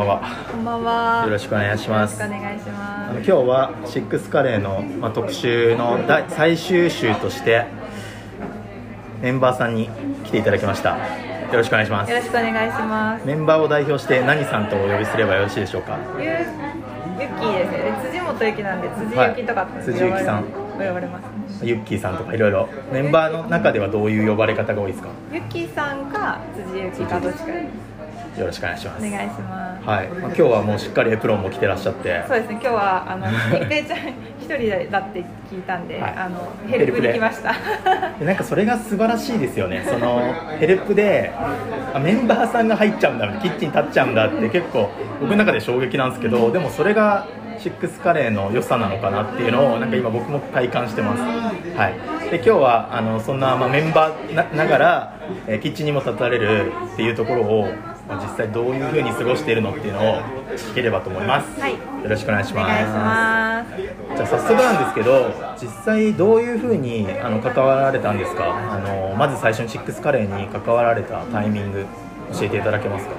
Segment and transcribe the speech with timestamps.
[0.00, 0.20] ばんは。
[0.50, 1.24] こんばんは。
[1.24, 2.16] よろしくお願いします。
[2.22, 7.66] お願いしあまの今日はシックスカレーの、まあ、特集の第最終週として
[9.20, 9.90] メンバーさんに
[10.24, 10.96] 来ていただきました。
[10.96, 10.96] よ
[11.52, 12.12] ろしくお願いしますす。
[12.12, 12.18] よ。
[12.18, 13.26] ろしくお願いします。
[13.26, 15.98] メンバーを代表して何さんとお呼びすればよろしいでしょうか？
[16.18, 17.78] ゆゆっきーですね。
[17.78, 21.20] で辻本ゆきなんで辻ゆきとかはい辻ゆきさん呼ばれま
[21.50, 21.66] す。
[21.66, 25.10] ユッキーさんとかいろいろメンバーの中ではどういう呼ばれ方が多いですか？
[25.32, 26.40] ゆっきーさんか
[26.72, 27.66] 辻ゆきかどっちかで
[28.38, 29.06] よろしくお願いします。
[29.06, 29.88] お願いします。
[29.88, 30.08] はい。
[30.08, 32.24] まあ、今日はもうしっかりエプロンも着てらっしゃって。
[32.28, 32.58] そうですね。
[32.60, 34.08] 今日はあの一平ちゃん
[34.40, 37.54] 一人だって聞いたんで、はいあのヘルプに来ました。
[38.18, 41.32] でなんかそれが素晴らしいですよね、その ヘルプで
[41.94, 47.26] あメンバーさんが入っちゃうんだ、キッチン立っちゃうんだって結構僕の中で衝撃なんですけど、でもそれが
[47.58, 51.22] シックスカレーの良さなのかなっていうのをなんか今僕も体感してます。
[51.76, 51.94] はい。
[52.30, 55.12] で今日はあのそんなまあメンバーなながら、
[55.46, 60.22] えーキッチンにも立たれるっていうところを、まあ、実際どういう風に過ごしているのっていうのを
[60.56, 61.60] 聞ければと思います。
[61.60, 61.72] はい。
[61.72, 62.70] よろしくお願いします。
[62.70, 65.30] じゃあ早速なんですけど
[65.60, 68.44] 実際どういうふうにあの関わられたんですか？
[68.72, 71.86] あのまず最初にシックスカレーに関わられたタイミング
[72.32, 73.14] 教えていただけますか？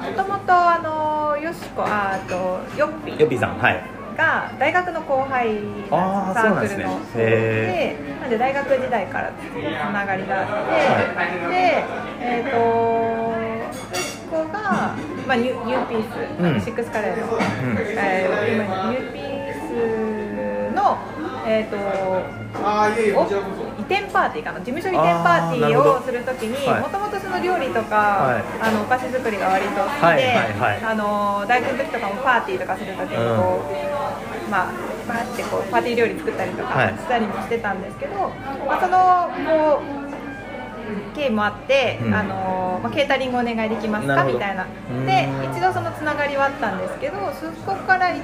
[0.00, 3.20] もともとあのよしこああとよっぴー。
[3.20, 3.82] ヨッピーさんはい。
[4.16, 5.58] が大学の後輩
[5.90, 6.40] サークルの。
[6.40, 6.86] そうなんですね。
[7.16, 11.84] へでなんで大学時代からつながりがあって、で
[12.20, 13.25] えっ、とよ
[14.36, 14.94] しこが、
[15.26, 16.04] まあ、ニュニューピース、
[16.40, 16.60] うん。
[16.60, 17.40] シックスカレーの、ん。
[17.40, 19.22] えー今ニューピー
[20.70, 20.98] スの
[21.46, 21.80] えっ、とお
[23.78, 24.58] 移転パーティーかな？
[24.58, 26.80] 事務所移転パーティーをするときにはい。
[26.82, 28.44] もともとその料理とか、はい。
[28.60, 30.82] あのお菓子作りが割と好きで、はいはいはい。
[30.82, 34.72] あの大学の時とかもパーティーとかするときにこう、まあ
[35.06, 36.94] バーってこうパーティー料理作ったりとはい。
[36.94, 38.18] かしたりもしてたんですけど、
[38.66, 40.05] まあ、そのこう
[41.14, 42.14] 経緯もあって、うん。
[42.14, 44.66] あのまあ、ケータリングお願いできますかみたいな。
[44.90, 45.06] うん。
[45.06, 48.20] で一度そのつながりはあったんですけどそこから1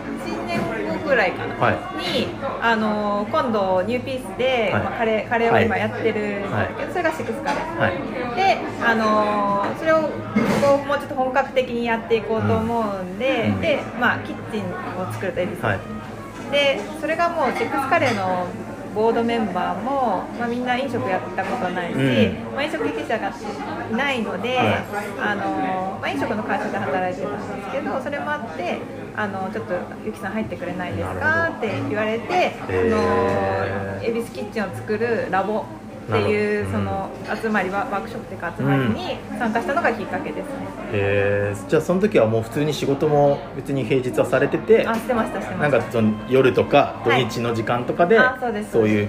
[0.46, 1.76] 年後ぐらいかな、はい。
[1.98, 2.28] に
[2.60, 4.82] あの今度ニューピースで、はい。
[4.82, 7.78] まあ、カレーカレーを今やってるんだけど、それがシックスカレー。
[7.78, 8.36] はい。
[8.36, 10.08] で、あのーそれをこ
[10.84, 13.60] うもうちょっと本格的にやっていこうと思うんで、うん。
[13.60, 14.62] で、まあ、キッチン
[15.00, 15.80] を作るといいです、はい。
[16.52, 18.46] でそれがもうシックスカレーの
[18.94, 22.54] ボードメンバーも、まあ、みんな飲食やったことないし、うん。
[22.54, 23.32] まあ、飲食経験者が
[23.90, 24.66] いないので、はい。
[25.20, 28.78] あのーまあ、飲食の会社で働いてたんですけどそれもあって
[29.14, 33.98] あのちょっとゆきさん入ってくれないですかって言われて、へー。
[33.98, 35.64] あの恵比寿キッチンを作るラボ
[36.02, 40.52] っていうその集まりはワークショップというか集まりに参加したのがきっかけですね、
[40.92, 41.68] えー。
[41.68, 45.78] じゃあその時はもう普通に仕事も別に平日はされててあしてましたしてました。
[45.78, 47.26] なんかその夜とか土はい。
[47.26, 49.08] 日の時間とかで、あそうですそういう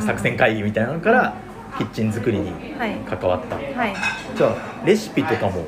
[0.00, 1.34] 作戦会議みたいなのから
[1.78, 2.94] キッチン作りにはい。
[3.08, 3.94] 関わった、はい。
[4.36, 5.64] じゃあレシピとかも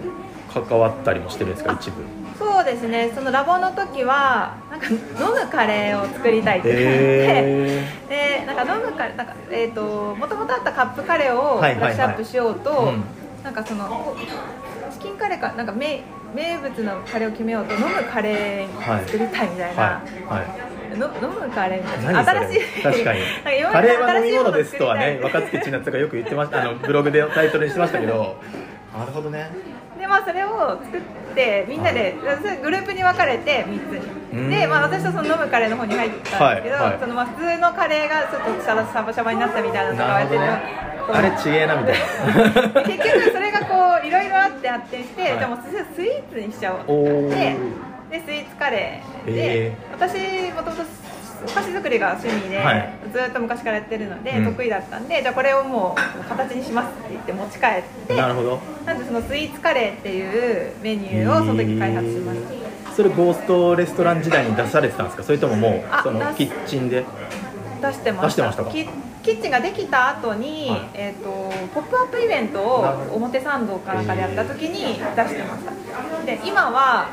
[0.53, 2.03] 関わったりもしてるんですか一部？
[2.47, 3.11] そうですね。
[3.13, 4.97] そのラボの時はなんか飲
[5.35, 6.87] むカレーを作りたいって言って、
[8.09, 11.91] へ でなんか飲むカレーなんかえっ、ともともとあったカップカレーをブはいはいはい。
[11.91, 13.05] ラッシュアップしようと、うん。
[13.43, 14.17] なんかその
[14.93, 20.43] チキンカレーかなんか名名物のカレーを決めようと飲むカレー作りたいみたいな、はいは
[20.95, 20.99] い。
[20.99, 22.25] の飲むカレーみたいな。
[22.25, 22.83] 新しい。
[22.83, 23.21] 確かに。
[23.73, 26.61] カでレーは飲み物ですとはね若槻千夏がよく言ってました。
[26.61, 28.37] あのブログでタイトルにしてましたけど。
[28.97, 29.51] なるほどね
[29.99, 31.01] でまあそれを作っ
[31.35, 32.15] てみんなで
[32.63, 33.93] グループに分かれて3つ
[34.33, 34.51] うん。
[34.51, 36.91] にで、まあ、私とその飲むカレーの方に入ったんですけど、はい。
[36.93, 36.99] はい。
[37.01, 40.63] そのまあ普通のカレーがちょっとシャバシャバになったみたいなのとかやってるなる
[41.07, 42.83] ほどねあれちげえなみたいな。
[42.83, 45.39] 結局それがこういろいろあってあってして、はい。
[45.39, 45.59] じゃあもう
[45.95, 47.27] スイーツにしちゃおおー。
[47.27, 47.57] うで
[48.11, 51.06] でスイーツカレーで、え私もともと
[51.47, 52.93] お菓子作りが趣味で、はい。
[53.13, 54.45] ずっと昔からやってるので、うん。
[54.47, 58.61] 得意だったんでじゃあこれをもう形にしますって言って持ち帰ってなるほど。
[58.85, 62.41] なんでそのスイーツカレーっていうメニューをその時開発しまし
[62.85, 65.23] た、それゴーストレストラン時代に出されてたんですか？
[65.23, 67.05] それとももうあそのキッチンで？
[67.83, 68.27] 出してました。
[68.27, 68.71] 出してましたか？
[68.71, 68.89] キ
[69.23, 70.81] キッチンができた後に、はい。
[70.95, 71.31] えー、と
[71.75, 75.73] ポップアップイベントを表参道かなんかでやった時に出してました。
[76.25, 77.09] で今は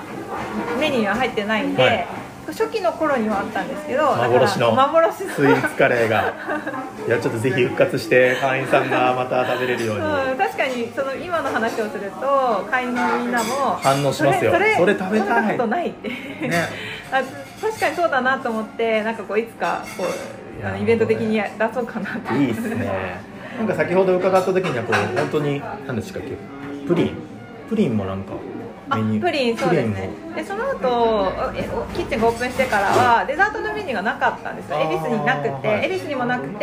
[0.79, 2.07] メニューには入ってないんで、はい
[2.47, 5.33] 初期の頃にはあったんですけど幻の幻の。
[5.33, 6.33] スイーツカレーが。
[7.07, 10.01] いやちょっとぜひ復活して会員さんがまた食べれるように。
[10.01, 14.51] うん、確かにその今の話をすると会員のみんなも反応しますよ。
[14.51, 15.57] それそれ食べたい。
[15.57, 16.15] ことないって、ね。
[17.11, 17.21] あ
[17.61, 22.33] 確かにそうだなと思ってなんかこういつかこうイベント的にや出そうかなって。
[22.33, 22.87] いいっすね。
[23.57, 26.29] なんか先ほど伺った時にはこう本当に何でしたっけ
[26.87, 27.17] プリン？
[27.69, 28.33] プリンもなんか
[29.21, 30.09] プリンそうですね。
[30.35, 31.31] でその後
[31.93, 34.77] キッチンがオープンしてからはデザートのメニューがなかったんですよ。
[34.79, 36.59] 恵比寿になくて、はい恵比寿にもなくて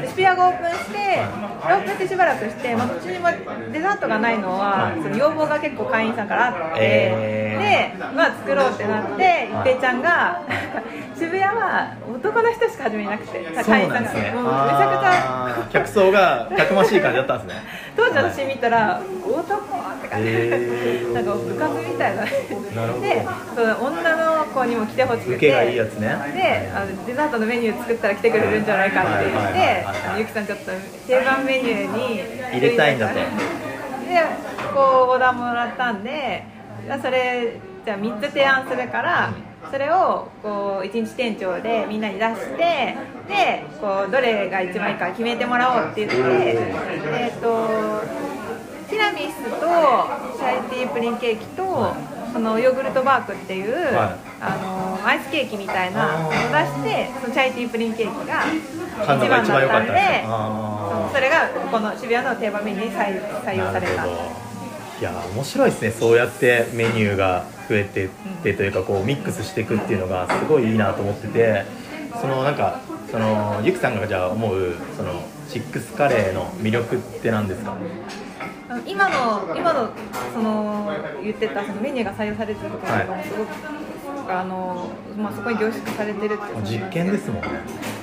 [0.00, 3.28] でスピアがオープンしてオープンしてしばらくして、まあ、途中にも
[3.72, 5.02] デザートがないのは、はい。
[5.02, 10.42] その要望が結構会員さんからあって、えで、まあ、作ろうってなって一平ちゃんが
[11.16, 14.10] 渋谷は男の人しか初めいなくて会員さんが。
[14.10, 17.62] もうめちゃくちゃ客層がたくましい感じだったんですね。
[17.96, 19.00] 当時私見たら
[19.32, 21.12] 男って感じで、へー。
[21.14, 22.24] なんか部活みたいな。
[22.24, 22.30] で
[23.54, 25.36] その女の子にも来てほしくて。
[25.36, 26.08] 受けがいいやつね。
[26.34, 29.58] であのデザートのメニュー作ったら来てくれるんじゃないかって言って
[30.08, 30.70] はいゆきさんちょっと
[31.06, 32.22] 定番メニューに
[32.52, 33.14] 入れたいんだと。
[33.14, 33.20] で
[34.74, 36.44] こうオーダーもらったんで
[37.02, 39.32] それじゃあ3つ提案するから
[39.70, 42.96] それをこう一日店長でみんなに出して
[43.28, 47.68] でこうどれが一番いいか決めてもらおうって言ってえっ、と
[48.90, 49.50] ティラミスと
[50.36, 51.94] チャイティープリンケーキと
[52.32, 54.30] そのヨーグルトバークっていう、はい。
[54.42, 59.92] あのアイスケーキみたいなのを出してそのチャイティープリンケーキが一番だったんで
[61.12, 64.06] それがこの渋谷の定番メニューに採採用された。
[64.06, 65.90] いや面白いですね。
[65.90, 68.08] そうやってメニューが増えてっ
[68.42, 71.64] てというかこうミックスしていくっていうのがすごいいいなと思ってて
[72.20, 77.76] そのなんかそのゆきさんがじゃあ思うそのチックスカレーの魅力って何ですか？
[78.86, 79.90] 今の今の
[80.32, 80.92] その
[81.22, 86.80] 言ってたそのメニューが採用されてるところとかもすごく、あのまあ、そこに凝縮されてるっていう。
[86.80, 87.48] 実験ですもんね。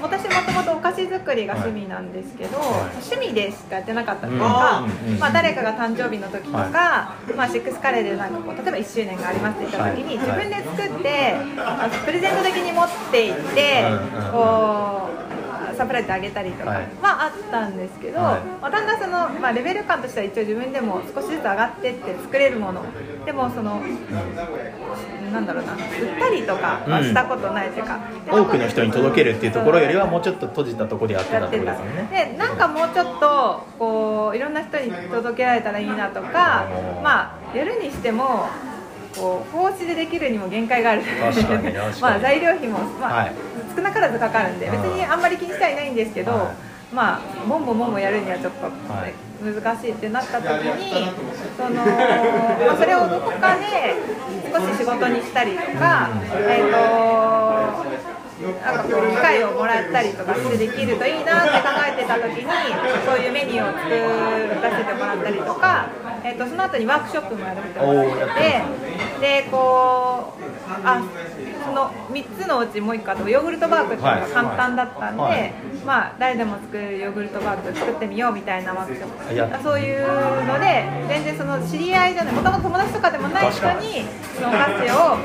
[0.02, 2.70] 私もともとお菓子作りが趣味なんですけど、はい。
[3.04, 5.14] 趣味でしかやってなかったとか、うん。
[5.14, 10.28] うんまあ、誰かが誕生日の時とか、はまあ、シックスカレーでなんかこう例えば1周年がありますって言った時に、はい。
[10.28, 13.84] 自分で作って、あプレゼント的に持って行って、
[14.32, 15.07] こう
[15.78, 18.42] サプライズあげたりとかはあったんですけど、はい。
[18.62, 22.84] まあ、だんだんその、まあ、レベル感としては一応自分でも少しずつ上がってって作れるもの。
[23.26, 23.82] でもその
[25.32, 25.80] なんだろうな売っ
[26.20, 32.32] たりとかはしたことないというか、で多くの人に届けるっていうところよりはもうちょっと閉じたところでやってたってやってたことですよね。
[32.32, 36.66] でなんかもうちょっとこういろんな人に届けられたらいいなとか
[37.04, 38.48] まあやるにしても
[39.20, 41.02] こう放置でできるにも限界がある。
[41.02, 41.50] 確か
[42.02, 43.32] まあ材料費も、まあはい。
[43.76, 44.72] 少なからずかかるんでうん。
[44.72, 46.52] 別にあんまり気にしてはいないんですけど、は
[46.94, 49.14] まあボンボンボンボンやるにはちょっとはい。
[49.38, 51.12] 難しいってなった時に
[51.56, 51.84] その、ま
[52.74, 53.94] あ、それをどこかで
[54.52, 58.18] 少し仕事にしたりとか、えっ、と
[58.66, 62.46] なんかこう機会をもらったりとかしてできるといいなって考えてた時に
[63.06, 65.90] そういうメニューを作らせてもらったりとか、
[66.24, 68.06] えー、とその後にワークショップもやらせてもらっ
[68.36, 68.62] て
[69.20, 71.02] でこうあ
[71.66, 75.40] その3つのうちもう1個あとヨーグルトバークっていうのが簡単だったんで、はい。
[75.40, 75.54] はい
[75.86, 79.36] まあ、誰でも作るヨーグルトバーク作ってみようみたいなワークショップ。
[79.36, 84.06] やそういうので全然その知り合いじゃないもともと友達とかでもない人に。
[84.36, 85.18] そのお菓子を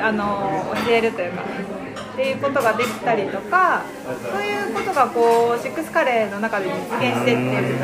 [0.00, 1.42] あの教えるというか
[2.14, 3.82] っていうことができたりとか
[4.30, 7.78] そういうことがこうシックスカレーの中で実現してっていう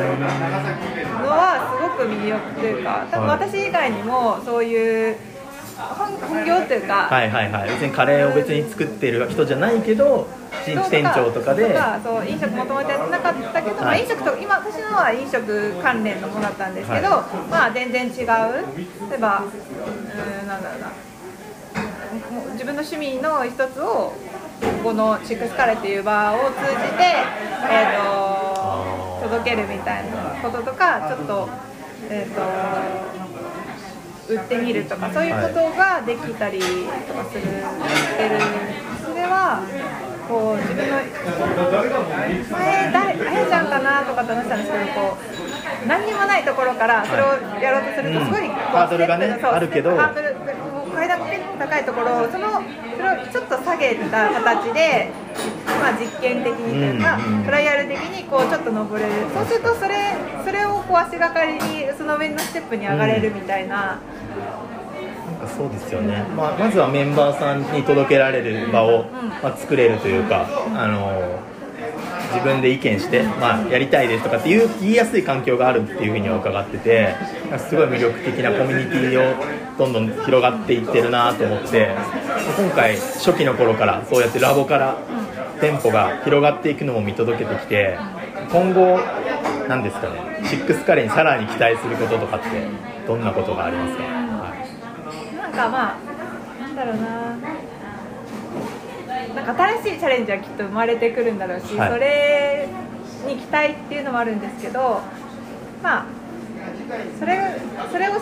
[1.19, 5.17] のはすごく魅力というか多分私以外にもそういう
[5.97, 7.69] 本本業というか、はいはいはい。
[7.69, 10.27] 別にカレーを別に作ってる人じゃないけど
[10.63, 11.75] 新地店長とかで。
[12.03, 18.15] そう飲食もともとやってなかったけど、まあ、はい飲食と今私のは飲食関連のものだったんですけど、はまあ全然違う。
[18.15, 21.10] 例えばうんなんだろうな
[22.53, 24.13] 自分の趣味の一つを
[24.83, 27.03] このシックスカレーっていう場を通じて、
[27.69, 31.49] えー、と届けるみたいなこととかちょっと,、
[32.09, 36.65] えー、と売ってみるとかそういうことができたりと
[37.13, 37.47] かする、し
[38.17, 38.39] てる
[39.03, 39.61] それは
[40.27, 40.95] こう自分の
[42.57, 45.17] 前誰あやちゃんかなとかって話したんですけどこ
[45.83, 47.25] う何にもないところからそれを
[47.61, 49.91] やろうとするとすごいこうハードルがねあるけど
[51.61, 52.61] 高いところをその
[52.97, 55.11] それをちょっと下げた形で、
[55.79, 59.13] まあ、実験的にというか、うんうんトライアル的にこうちょっと登れる。
[59.33, 60.15] そうするとそれ
[60.45, 61.59] それをこう足がかりに
[61.97, 63.99] その上のステップに上がれるみたいな、なん
[65.41, 69.05] かそうですよね、まあ、まずはメンバーさんに届けられる場を、
[69.43, 71.39] まあ、作れるというか、あの
[72.31, 77.15] 自分で意見して、まあ、やりたいですとかっていう言いやすい環境があるっていうふうには伺ってて
[77.57, 79.35] すごい魅力的なコミュニティを
[79.81, 81.95] どんどん広がっていってるなと思って
[82.55, 84.95] 今回初期の頃からそうやってラボから
[85.59, 87.97] 店舗が広がっていくのも見届けてきて
[88.51, 88.99] 今後
[89.67, 92.47] なんですかねシックスカレーにさらに期待することとかって
[93.07, 94.09] どんなことがありますか、は
[95.33, 95.35] い。
[95.35, 97.37] なんかまあなんだろうな。
[99.35, 101.91] なんか新しいチャレンジはきっと生まれてくるんだろうし、はい。
[101.91, 102.67] それ
[103.27, 105.01] に期待っていうのもあるんですけど
[105.81, 106.05] まあ
[107.19, 107.59] それ
[107.91, 108.13] それを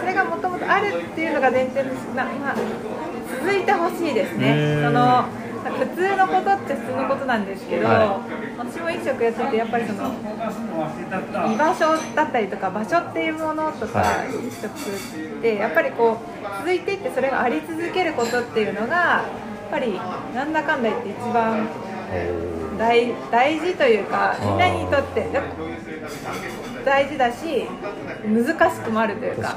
[0.00, 2.14] それがもともとあるっていうのが前提です。
[2.14, 2.54] な、まあ、
[3.40, 5.24] 続いてほしいですうねんその
[5.68, 8.20] 普通のことって普通のことなんですけど、は
[8.56, 10.14] 私も飲食やっててやっぱりその
[11.52, 19.24] 居場所だったりとか場所っていうものとか、は飲食ってやっぱりこう続いていってそれがあり続けることっていうのがや
[19.68, 20.00] っぱり
[20.34, 21.68] なんだかんだ言って一番
[22.78, 25.28] 大大事というかみんなにとって
[26.88, 27.66] 大事だし
[28.26, 29.56] 難しくもあるというか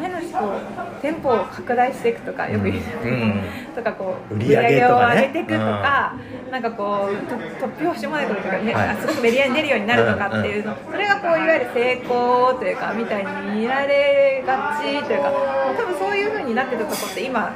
[0.00, 3.42] 変な話こう店舗を拡大していくとかよく言う、うん
[3.74, 4.70] とかこう売り上げとかね。
[4.70, 6.14] 売り上げを上げていくとか、
[6.50, 8.88] なんかこうと突拍子もないこととか、ねはい。
[8.88, 15.32] あすごくメディアに出るようになるとかっていうの、それがこういわゆる成功というかみたいに見られがちというか
[15.78, 17.52] 多分そういう風になってたとこって今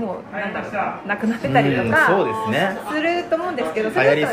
[0.00, 0.68] もうなんだろ
[1.04, 2.06] うなくなってたりとうんか。
[2.92, 4.26] すると思うんですけど、そう意う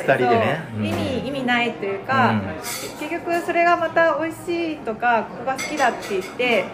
[0.79, 6.65] ん味意味ないというか、うん結局それがまた美味しいとかここが好きだって言って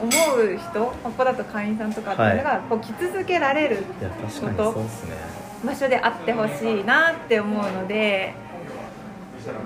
[0.00, 5.16] 思う人ここだと会員さんとかっていうのがこう来続けられるいや確かにそうですね
[5.64, 8.34] 場所であってほしいなって思うので。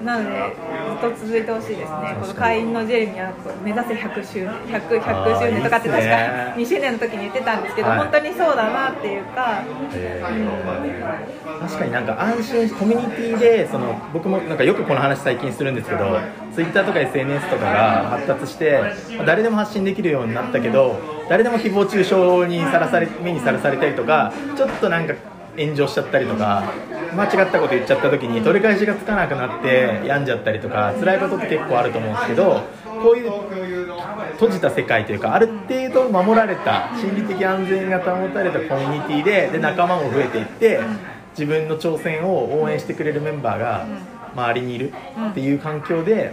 [0.04, 0.56] なので
[1.00, 6.14] ずっと続いてほしいですね、この会員のジェレミはこう目指せ100周年 100, 100周年とかって確か
[6.56, 7.98] 2周年の時に言ってたんですけど、はい。
[7.98, 9.62] 本当にそうだなっていうか、
[9.94, 11.60] へー。
[11.60, 16.18] 確かになんか安心コミュニティでその僕もなんかよくこの話最近するんですけど
[16.52, 18.80] ツイッターとか SNS とかが発達して
[19.16, 20.98] まあ誰でも発信できるようになったけど
[21.28, 25.14] 誰でも誹謗中傷にさらされ目にさらされたりとかちょっとなんか
[25.56, 26.72] 炎上しちゃったりとか
[27.14, 33.92] 間違ったこと言っちゃった時に取り返しがつかなくなって病んじゃったりとか辛いことって結構あると思うんですけどこういう
[34.32, 40.80] 閉じた世界というかある程度守られた心理的安全が保たれたコミュニティでで仲間も増えていって
[41.32, 43.86] 自分の挑戦を応援してくれるメンバーが
[44.34, 44.92] 周りにいる
[45.30, 46.32] っていう環境で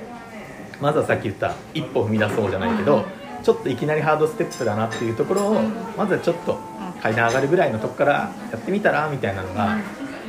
[0.80, 3.06] まずはさっき言った一歩踏み出そうじゃないけど
[3.44, 5.62] ちょっといきなりハードステップだなっていうところを
[5.98, 6.71] まずはちょっと
[7.01, 9.79] 階段上がるぐらいのとこからやってみたらみたいなのが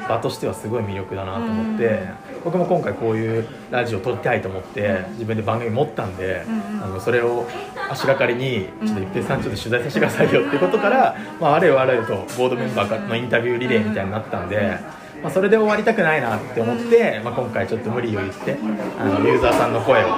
[0.09, 2.09] 場としてはすごい魅力だなと思って
[2.45, 6.45] 僕も今回こういうラジオ撮りたいと思って自分で番組持ったんで
[6.83, 7.47] あのそれを
[7.91, 15.03] 足がかりにちょっと一平さんちょっと取材させてくださいよってことから、まあ、あれよあれよとボードメンバーのインタビューリレーみたいになったんで。
[15.23, 18.59] まあ、それで終わりたくないなって思って、まあ、今回ちょっと無理を言って
[18.99, 20.09] あのユーザーさんの声を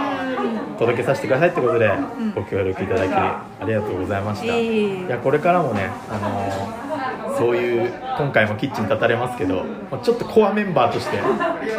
[0.79, 1.91] 届けさせてくださいってことで
[2.35, 11.19] ご協力いただきありがとうございました、いやこれからもね、あのそういう今回もキッチン立たれますけどまあちょっとコアメンバーとして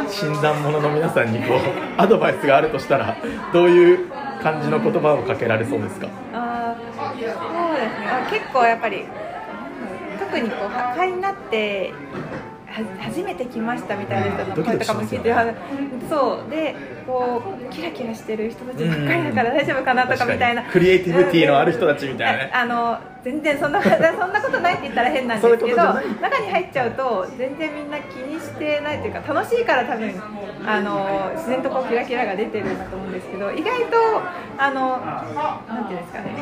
[0.10, 1.60] 新参者の皆さんにこう
[2.02, 3.16] アドバイスがあるとしたら
[3.54, 4.08] どういう
[4.42, 6.08] 感じの言葉をかけられそうですか？
[6.34, 7.36] あーそうですね。
[8.12, 9.06] あ結構やっぱり
[10.20, 12.25] 特にこう破壊になっては
[13.00, 16.50] 初めて来ましたみたいな人の声とかも聞いて、ドキドキしますよそう。
[16.50, 20.64] でこうキラキラしてる人たちばっかりだから大丈夫かなとかみたいな。
[20.64, 22.52] クリエイティブティのある人たちみたいなね。
[22.54, 23.92] あの全然そんな そん
[24.34, 30.14] なことないって言ったら変なんですけど中に入っちゃうと全然みんな気にしてないというか楽しいから多分
[30.64, 33.98] あの自然とこうキラキラが出てるんだと思うんですけど意外と
[34.60, 35.00] あの
[35.68, 36.36] なんていうんですかね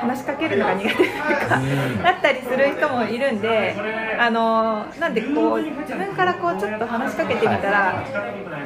[0.00, 2.02] 話しかけるのが苦手というかうん。
[2.02, 3.74] だったりする人もいるんで
[4.18, 8.04] あのなんでこう自分からこうちょっと話しかけてみたら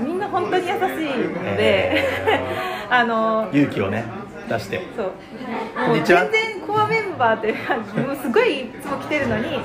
[0.00, 2.04] みんな本当に優しいので
[2.90, 4.04] あの勇気をね
[4.48, 4.80] 出して。
[4.96, 5.06] そう。
[5.06, 6.22] もうこんにちは。
[6.26, 9.60] 全然コアメンバーというかもうすごいいつも来てるのに結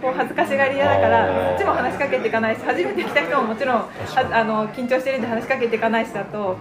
[0.00, 1.48] 構恥ずかしがり屋だからあー。
[1.50, 3.84] そっちも話しかけていかないし初めて来た人ももちろん
[4.32, 6.56] あの緊張してるんで話しかけていかないしだと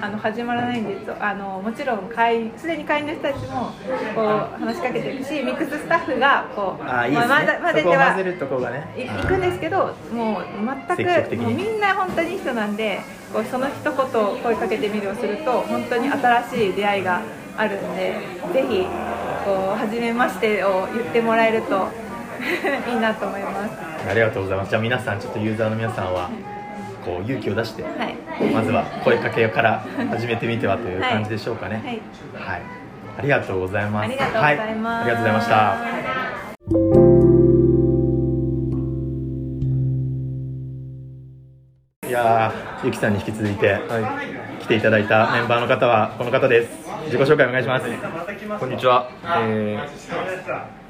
[0.00, 3.72] あの始まらないんですあのもちろん会員すでに会員の人たちも
[4.14, 4.24] こう
[4.60, 8.94] 話しかけていくしミックススタッフがこうああいいですね、まあまだまだそこをでは混ぜるとこがね。
[8.96, 10.44] い行くんですけど、もう
[10.96, 13.00] 全くもうみんな本当にいい人なんで、
[13.32, 17.22] こうその一言声かけてみるをすると本当に新しい出会いが
[17.56, 18.14] あるんで、
[18.52, 18.84] ぜひ
[19.44, 21.88] こう初めましてを言ってもらえると
[22.90, 23.72] いいなと思います。
[24.08, 24.70] ありがとうございます。
[24.70, 26.30] じゃあ皆さんちょっとユーザーの皆さんは
[27.06, 28.16] こう勇気を出してはい。
[28.52, 29.78] まずは声かけから
[30.10, 31.76] 始めてみてはという感じでしょうかね。
[31.76, 32.02] はい。
[32.34, 32.62] はい。
[33.18, 34.04] ありがとうございます。
[34.04, 34.96] ありがとうございます。
[34.96, 35.76] はありがとうございました。
[42.08, 43.80] いやー、ゆきさんに引き続いて、
[44.60, 46.70] 来ていただいたメンバーの方はこの方です。
[47.04, 47.86] 自己紹介お願いします。
[48.58, 50.85] こんにちは、えー、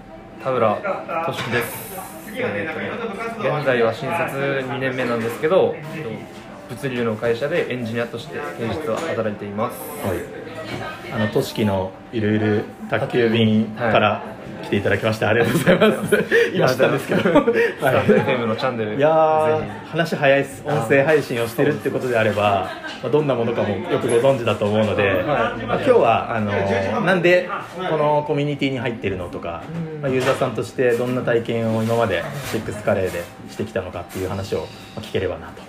[0.46, 0.80] 田浦
[1.26, 1.96] 俊樹です、
[2.36, 4.36] えーと現在は新卒
[4.70, 6.10] 2年目なんですけど、えっと
[6.68, 9.80] 物流の会社でエンジニアとして平日は働いています。
[10.06, 10.18] はい。
[11.12, 14.22] あののゆるゆる宅急便から
[14.66, 16.24] 来ていただきましてありがとうございます。
[16.52, 17.22] 今知ったんですけど。
[17.22, 17.24] ス
[17.80, 18.96] タンド FM のチャンネル。
[18.96, 22.68] いや話早いです音声配信をしてるってことであれば、
[23.02, 25.64] まあ、どんなものかもよくご存知だと思うので、はい。
[25.64, 26.52] まあ、今日はあの
[27.02, 27.48] なんで
[27.88, 29.62] このコミュニティに入ってるのとか、
[30.02, 35.62] まあ、ユーザーさんとしてどんな体験を今までシックスカレーでしてきたのかっていう話をまあ聞ければなと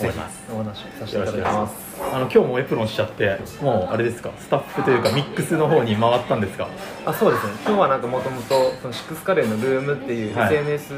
[0.00, 0.44] 思います。
[0.46, 2.02] ひお話しさせていただきますす。
[2.12, 6.68] あの今日もエプロンしちゃって、もうあれですか、スタッフというかミックスの方に回ったんですか？
[7.06, 10.94] あそうですね今日はなんかもともとそのシックスカレーのルームっていうはい SNS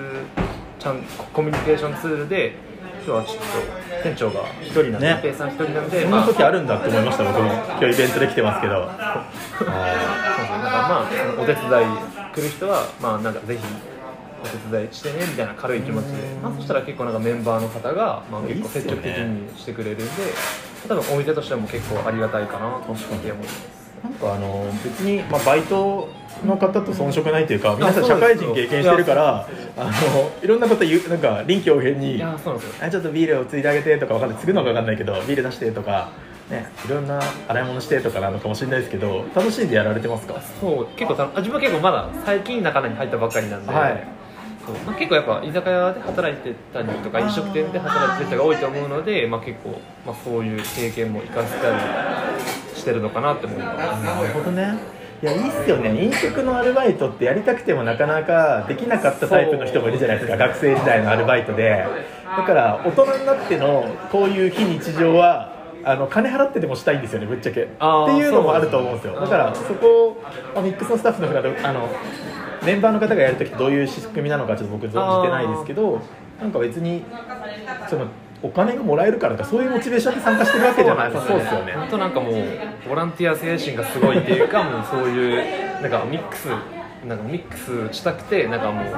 [0.79, 1.03] ちゃん
[1.33, 2.55] コミュニケーションツールで
[3.07, 3.43] 今日はちょっと
[4.03, 7.53] 店長が一人なんで、ねさん一人なんでそんな時あるんだって思いました、僕も。
[7.53, 8.75] 今日イベントで来てますけど。
[8.75, 9.83] そうそうな
[10.59, 11.07] んかま
[11.39, 11.65] あお手伝い
[12.35, 13.63] 来る人はまあなんかぜひ
[14.43, 16.13] お手伝いしてねみたいな軽い気持ちで、
[16.43, 20.05] まあ、そしたら結構なんかメンバーの方が、まあ、結構積極的にしてくれるんで
[20.89, 23.77] 多分お店としても結構ありがたいかなと思って思います。
[24.05, 26.09] なんかあの別に、まあ、バイト
[26.45, 29.91] の方と遜色ないというか皆さん社会人経験してるからあの
[30.45, 36.11] いろんなこと言うなんか臨機応変にあちょっとビールをついであげてとかわかんない継ぐのかわかんないけどビール出してとか、
[36.51, 40.41] ね、いろんな洗い物してとかなのかもしれないですけど楽しんでやられてますか？
[40.61, 44.07] そう結構自分は結構まだ最近中に入ったばっかりなんで、はい
[44.67, 44.77] そう。
[44.85, 51.81] まあ、結構やっぱ居酒屋で働いてたりとか飲食店で働いてる人が多いと思うので、まあ、結構、まあ、そういう経験も生かせたり
[52.75, 54.97] してるのかなって思いますなるほどね。
[55.23, 56.05] いやいいっすよね。
[56.05, 60.37] 飲食のアルバイトってやりたくてもなかなかできなかったタイプの人もいるじゃないですか。
[60.37, 61.87] 学生時代のアルバイトで。
[62.37, 67.63] だから大人になってのこういう非日常はあの金払ってでもしたいんですよねぶっちゃけ。
[67.63, 69.19] っていうのもあると思うんですよ。
[69.19, 70.23] だからそこを
[70.55, 71.89] まあミックスのスタッフの方あの
[72.67, 76.01] メンバーの方がやるときどういう仕組みなのかちょっと僕存じてないですけど
[76.41, 77.03] なんか別に
[77.89, 78.07] その
[78.43, 81.73] お金がもらえるからとかそういうモチベーションで参加してるわけじゃないそうですよね。
[81.73, 82.35] 本当なんかもう
[82.89, 86.49] ボランティア精神がすごいっていうかもうそういうなんかミックス
[87.07, 88.95] なんかミックスしたくてなんかもう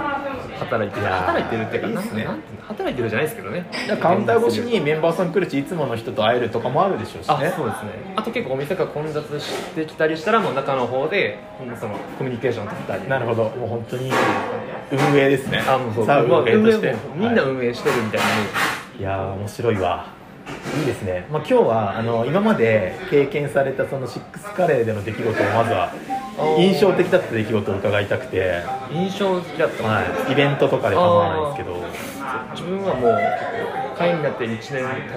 [0.59, 1.07] 働いてる。
[1.07, 2.25] 働いてるっていうかいいっすね。
[2.25, 3.67] なんなんていうの働いてるじゃないですけどね。
[4.01, 8.15] カウンター越しにメンバーさん来るしいつもの人と会えるとかもあるでしょうしあねそうですね。
[8.17, 13.09] あと結構お店が混雑してきたりしたらもう中の方でうんそのコミュニケーション取ったり。
[13.09, 13.45] なるほど。
[13.51, 14.11] もう本当に
[14.91, 15.63] 運営ですね。
[15.67, 16.05] あもうそう。
[16.07, 20.19] 運営として、もみんなはい運営してるみたいなイメージいやー面白いわ。
[20.79, 25.93] いいですね、まあ、今日はあの今まで経験されたそのシックスカレーでの出来事をまずは
[26.59, 29.83] 印象的だった出来事を伺いたくて、印象的だった。
[29.83, 32.19] のはい、イベントとかで構わないですけど。
[32.55, 33.19] 自分はもう
[33.97, 34.63] 会員になって1年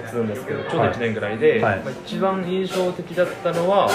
[0.04, 1.80] 経つんですけどちょうど1年ぐらいで、はい。
[1.80, 3.90] まあ、一番印象的だったのは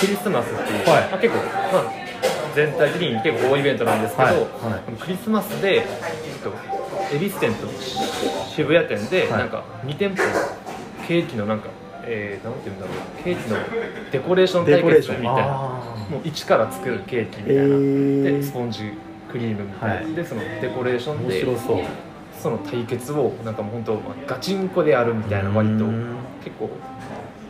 [0.00, 1.08] クリスマスっていう、はい。
[1.10, 1.40] まあ、結構、
[1.72, 1.92] まあ、
[2.54, 4.46] 全体的に結構大イベントなんですけど、
[5.00, 5.84] クリスマスで、えっ
[6.42, 6.52] と、
[7.14, 7.68] 恵比寿店と
[8.48, 9.38] 渋谷店で、はい。
[9.40, 10.22] なんか2店舗
[11.08, 11.68] ケーキのなんか、
[12.04, 13.56] えー、なんていうんだろうケーキの
[14.12, 15.16] デコレーション対デコレーション。
[15.16, 18.22] 決みたいなあもう一から作るケーキみたいな、へー。
[18.38, 18.92] でスポンジ
[19.30, 20.14] クリームみたいな、はい。
[20.14, 21.40] でそのデコレーションで。
[21.40, 21.78] 白そう。
[22.38, 26.16] その対決をなんかもう本当まあガチンコでやるみたいな割とうん。
[26.44, 26.70] 結構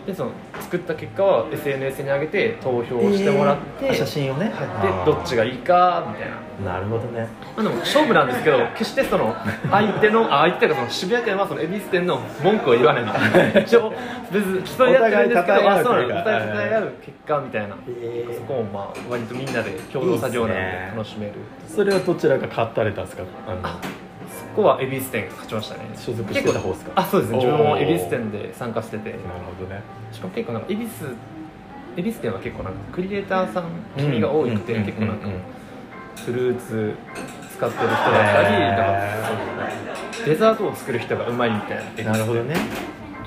[0.06, 3.94] でその作った結果は SNS に上げて投票してもらって、えー。
[3.94, 4.52] 写真をね。
[4.54, 6.30] はい、でどっちがいいかみたい
[6.64, 7.28] な、なるほどね。
[7.56, 9.34] まあ、でも勝負なんですけど決してその
[9.68, 13.60] 相手のあ相手がその渋谷店はその恵比寿店の文句を言わないみたいな。
[13.60, 13.92] 一応
[14.32, 18.34] 別に競い合ってるんですけどお互い互い合う結果みたいな、へー。
[18.34, 20.62] そこもまあ割とみんなで共同作業なんで
[20.96, 21.32] 楽しめる。
[21.66, 23.24] それはどちらが勝たれたんですか？
[23.48, 23.60] あの
[24.56, 25.80] そこは恵比寿店が勝ちましたね。
[25.94, 26.92] 所属してた方ですか。
[26.94, 27.36] あそうですね。
[27.36, 29.10] 自分も恵比寿店で参加してて。
[29.10, 29.20] なる
[29.54, 29.82] ほどね。
[30.12, 31.14] しかも結構なんか恵比寿
[31.98, 33.64] 恵比寿店は結構なんかクリエイターさん
[33.98, 35.28] 君が多くてうん結構なんか
[36.24, 36.94] フルーツ
[37.54, 38.60] 使ってる人だったりへー。
[38.60, 39.28] なんか
[40.16, 42.12] そのデザートを作る人がうまいみたいな。
[42.12, 42.56] なるほどね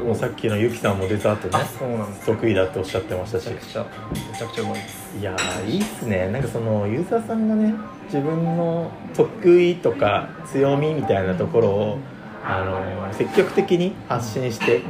[0.04, 3.50] もうさっきのゆきさんもデザートあねそうなんです得意だっておっしゃってましたし。
[3.50, 3.86] めちゃくちゃ
[4.32, 5.18] めちゃくちゃうまいです。
[5.20, 6.30] いやーいいっすね。
[6.32, 7.74] なんかそのユーザーさんがね
[8.06, 11.98] 自分の得意とか強みみたいなところを
[12.46, 14.82] あの積極的に発信して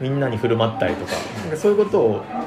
[0.00, 2.44] みんなに振る舞ったりとかなんかそういうことをあ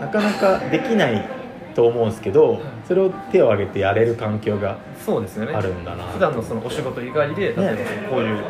[0.00, 1.28] のなかなかできない
[1.74, 5.54] と思うんですけどそれを手を挙げてやれる環境がそうですよね。
[5.54, 7.54] あるんだな普段のそのお仕事以外で例え
[8.04, 8.44] ばこういう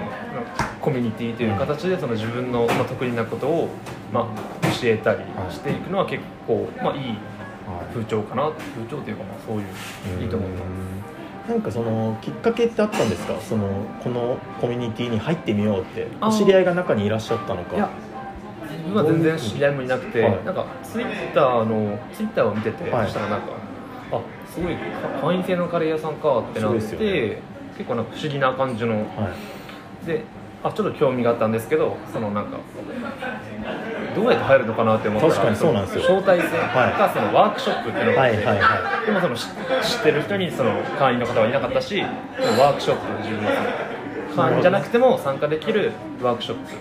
[0.81, 3.69] コミュニティという形でその自分のまあ得意なことを
[4.13, 6.99] まあ教えたりしていくのは結構まあい。
[6.99, 7.19] い
[7.93, 9.63] 風潮かな風潮というかまあそうい
[10.19, 10.63] ういいと思います。
[11.47, 13.39] すなんかそのきっかけってあったんですか？
[13.43, 16.07] そのこのコミュニティに入ってみようって。
[16.23, 17.77] お知り合いが中にいらっしゃったのか。
[17.77, 17.91] いや
[18.71, 20.45] 自分は全然知り合いもいなくて、はい。
[20.45, 23.05] なんかツイッターのツイッターを見てて、はい。
[23.05, 23.49] そしたらなんか
[24.13, 24.77] あすごい
[25.21, 27.43] 会員制のカレー屋さんかってなって、ね。
[27.77, 28.95] 結構なんか不思議な感じの。
[28.95, 29.31] は
[30.03, 30.07] い。
[30.07, 30.25] で
[30.65, 32.59] あちょっと興味があったんですけどそのなんか
[34.17, 36.03] どうやって入るのかなって思ったら確かにそうなんですよ。
[36.03, 36.93] 招待制はい。
[36.99, 39.43] かそのワークショップっていうのがあって、はいはいはでもその知
[39.89, 43.49] 知ってる人にその会員の方はいなかったしワークショップを自分で
[44.35, 45.93] 会員じゃなくても参加できる
[46.23, 46.73] ワークショップ。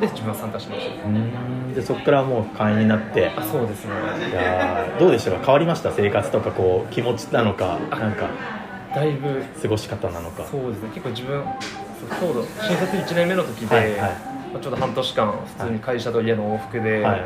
[0.00, 1.74] で自分は参加しました。
[1.74, 3.30] でそこからもう会員になって。
[3.36, 3.92] あそうですね。
[4.30, 5.38] いやーどうでしたか？
[5.38, 5.92] 変わりました？
[5.92, 8.28] 生活とかこう気持ちなのかなんか
[8.94, 10.44] だいぶ過ごし方なのか。
[10.44, 10.88] そうですね。
[10.94, 11.44] 結構自分
[12.08, 13.98] ちょうど新卒1年目の時で、はいはい。
[14.00, 14.06] ま
[14.58, 17.20] あちょうど半年間普通に会社と家の往復で、はい。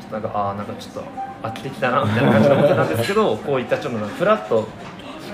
[0.00, 1.02] ちょっとなんかああなんかちょっと
[1.42, 4.68] 飽きてきたなみたいな感じで思ってたんですけどこういったちょっとなんかフラッと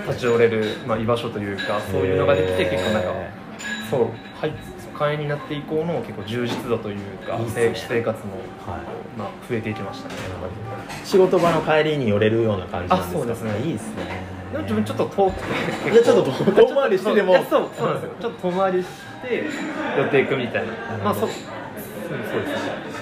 [0.09, 3.09] 立ち寄れる、まあ、居場所というかそういうのができて結構なんか
[3.91, 4.01] そう
[4.41, 4.53] はい
[4.97, 7.51] 会員になって以降の結構充実度というかいいね。
[7.53, 8.35] 生生活も、
[8.67, 8.81] はい。
[9.19, 10.15] まあ、増えていきましたね
[11.05, 13.19] 仕事場の帰りに寄れるような感じなんですか？
[13.19, 13.59] あそうですね。
[13.65, 15.43] いいですねでも自分ちょっと遠く
[15.85, 15.91] て。
[15.93, 17.35] いやちょっと遠遠回りしてでも。
[17.35, 18.11] そうそうなんですよ。
[18.21, 18.89] ちょっと遠回りし
[19.23, 19.45] て
[19.99, 20.73] 寄っていくみたいな。
[21.05, 21.35] まあそそうそ
[22.15, 22.95] うですね。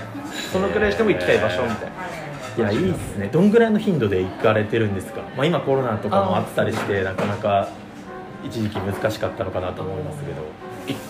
[0.52, 2.22] そのくらいしても行きたい場所みたいな。
[2.55, 3.28] いやいいですね。
[3.33, 7.68] どんぐらいの頻度で行かれてるんですか、まあ、今コロナとかもあったりしてなかなか
[8.44, 10.42] 一時期難しかったのかなと思いますけど。
[10.42, 10.44] い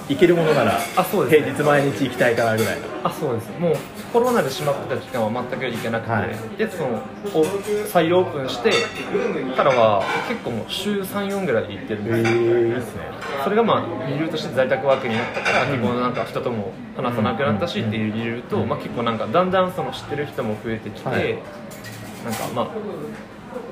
[0.09, 1.53] 行けるものならあそうですね。
[1.53, 2.87] 平日毎日行きたいかなぐらいの。
[3.05, 3.51] あそうです。
[3.59, 3.75] もう
[4.13, 6.57] コロナで閉まってた期間は全く行けなくて、はい。
[6.59, 7.03] でその
[7.35, 7.45] お
[7.87, 8.71] 再オープンして
[9.57, 13.03] からは結構もう週34ぐらいで行ってるんえですね。
[13.43, 21.39] それがまあ理由として在宅ワークになったから、結構なんか人とも話さなくなったしっていう理由と、まあ、結構なんかだんだんその知ってる人も増えてきて、はい。
[22.25, 22.69] なんかまあ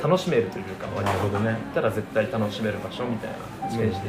[0.02, 1.02] 楽しめるというか割と。
[1.04, 1.50] なるほどね。
[1.50, 3.30] 行ったら絶対楽しめる場所みたい
[3.62, 4.08] なイメージで、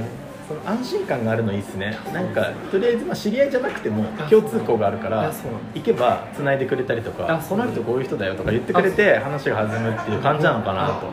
[0.52, 1.98] その安心感があるのいいですね。
[2.14, 5.32] なんかとりあえずまあ知り合いじゃなくてもあ共通項があるかいら
[5.74, 11.08] 行けば繋いでくれたりとかあこの人こういう人だよとか言ってくれて話が弾むっていう感じなのかなと。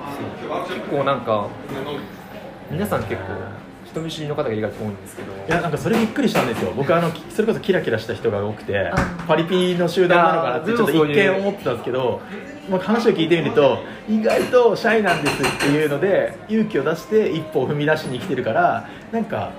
[0.75, 1.47] 結構なんか
[2.71, 3.23] 皆さん結構
[3.91, 5.33] 人見知りの方が意外と多いんですけど。
[5.33, 6.73] いやなんかそれびっくりしたんですよ。
[6.77, 8.95] 僕あのそれこそキラキラした人が多くてあ
[9.27, 12.21] パリピの集団なのかなってちょっと一見思ってたんですけど、
[12.71, 19.53] まあ、話を聞いてみると意外とシャイなんですっていうので勇気を出して一歩を踏み出しに来てるからなんか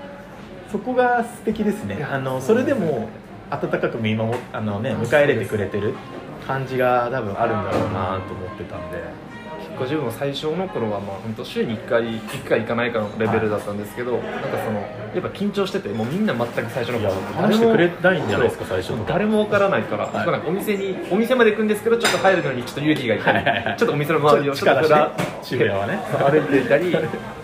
[0.70, 2.06] そこが素敵ですね。
[2.08, 3.08] あのそれでも
[3.50, 5.94] 温かく見守っあの、ね、迎え入れてくれてる
[6.46, 9.29] 感じが多分あるんだろうなと思ってたんで
[9.80, 17.14] 結構自分も最初の頃はまあ本当週に1回1回行かないかのレベルだったんですけど、なんかそのやっぱ緊張しててもうみんな全く最初の頃。
[17.34, 20.30] 話してくれないんじゃないですか最初誰もわからないから、はい。
[20.30, 25.96] なんかお店にお店まで行くんですけどちょっと入るのにちょっと勇気がいったり、はいはいはいちょっとお店の周りをちょっとふら渋谷はね。
[25.96, 26.94] 歩いていたり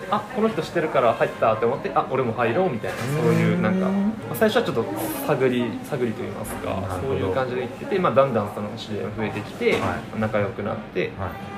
[0.09, 4.85] あこの人知ってるから入ったって思ってあ俺も入ろうみたいなそういうなんか、まあ最初はちょっと
[5.25, 11.56] 探り探りと言いますかそういう感じで行ってて、まあ、だんだんその知り合いが増えてきて、は仲良くなって、はい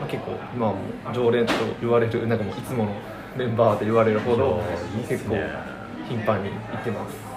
[0.00, 2.92] まあ、結構今はもう常連と言われるなんかもういつもの
[3.36, 4.62] メンバーと言われるほど
[5.08, 5.36] 結構
[6.08, 7.31] 頻繁に行ってます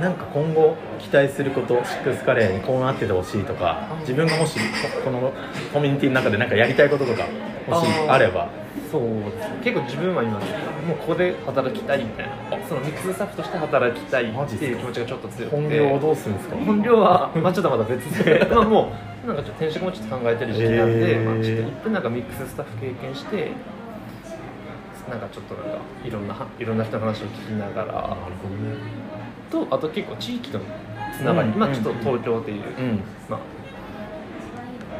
[0.00, 4.64] なんか今後期待することシックスカレーにこうなっててほしいとか自分がもしこ
[5.04, 5.32] この
[5.72, 7.24] コミュニティの中で何かやりたいこととか
[7.66, 8.48] もしあれば。
[8.92, 9.08] そうで
[9.42, 9.48] す。
[9.50, 10.38] ね結構自分は今も
[10.94, 12.32] うここで働きたいみたいな。
[12.68, 15.56] そのミックススタッフとして働きたいっていう気持ちがちょっと強くて。
[15.56, 16.56] 本業をどうするんですか？
[16.56, 18.46] 本業は、まあ、ちょっとまだ別で。
[18.54, 18.92] まあも
[19.24, 23.50] うなんかちょっと転職もちょっと考えてる時期なんで、まあ、ちょっと一分なんかミックススタッフ経験して
[25.10, 27.92] なんかちょっとなんかいろんないろんな人の話を聞きながら。
[28.00, 29.07] ほどね
[29.50, 30.64] とあと結構地域との
[31.16, 33.00] つながり、うんまあちょっと東京っていう、うん。
[33.28, 33.40] まあ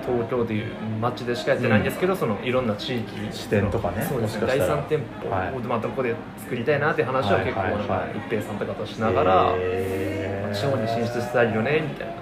[0.06, 5.52] 東京っていう街でしかやってないんですけど、そのいろんな地域支店とかねそうですね第三店舗はい。
[5.54, 7.72] をまあどこで作りたいなって話を結構はい。
[7.72, 7.78] はい。
[7.78, 10.54] なんかはい一平さんとかとしながら、へー。
[10.54, 12.14] 地方に進出したいよねみたいな。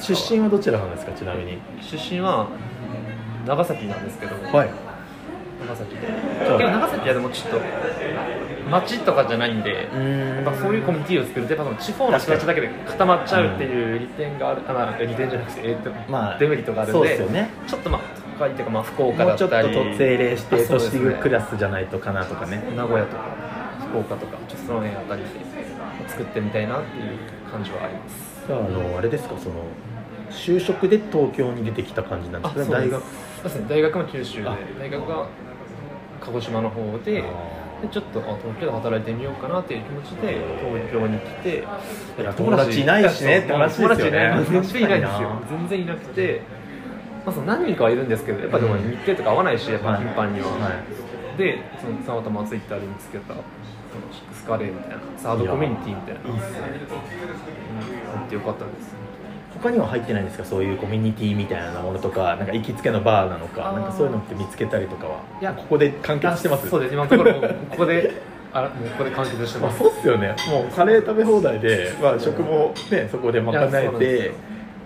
[0.00, 1.58] 出身はどちらなんですかちなみに。
[1.80, 2.48] 出身は
[3.44, 4.85] 長崎なんですけど、はい
[5.60, 6.06] 長崎で。
[6.06, 7.60] 結構長崎はでもちょっと
[8.70, 17.50] 町とかじゃないんで、やっぱそういうコミュニティを作るとやっぱその地方の人たちだけで固まっちゃうっていう利点がある、あまあ利点じゃなくて、えーとまあデメリットがあるんそうでですよね。
[17.66, 18.00] ちょっとまあ
[18.38, 22.62] 都会っていうかまあ福岡もうちょっとだったり定例して都市クラスじゃないとかなとかね。
[22.76, 23.22] 名古屋とか
[23.88, 25.28] 福岡とかちょっとその辺あたりで
[26.08, 27.18] 作ってみたいなっていう
[27.50, 28.44] 感じはあります。
[28.46, 29.64] じゃああのあれですかその
[30.30, 33.02] 就職で東京に出てきた感じなんですか大学
[33.48, 35.26] そうですね大学も九州であ大学が
[36.20, 37.22] 鹿児島の方で
[37.82, 41.64] でちょっとあ東京で働いてみようかなっていう気持ちで東京に来て
[42.36, 44.44] 友達いないしねって話ですよね。
[44.50, 44.98] 全然いない。
[44.98, 45.30] んですよ。
[45.50, 46.40] 全然いなくて、
[47.26, 48.80] まあ、その何人かはいるんですけどやっぱでもうん。
[48.90, 49.98] 日程とか合わないしやっぱはい。
[49.98, 50.52] 頻繁には、は
[51.34, 51.38] い。
[51.38, 53.44] でそのたまたまツイッターで見つけたその
[54.10, 56.20] シックスカレーみたいなサードコミュニティみたいな。
[56.30, 56.58] やいいっすね。
[56.60, 59.05] うん入ってよかったです
[59.62, 60.44] 他には入ってないんですか？
[60.44, 63.72] そういうコミュニティみたいなものとかなんか行きつけのバーなのか？
[63.72, 65.20] なんかそういうのって見つけたりとかは？
[65.40, 65.52] いや。
[65.52, 66.68] ここで完結してます？
[66.68, 66.94] そうです。
[66.94, 68.12] 今のところここで
[68.52, 70.34] あもうここで完結してまあ、ますそうっすよね。
[70.48, 74.32] もうカレー食べ放題で、まあ、食もねそこで賄えて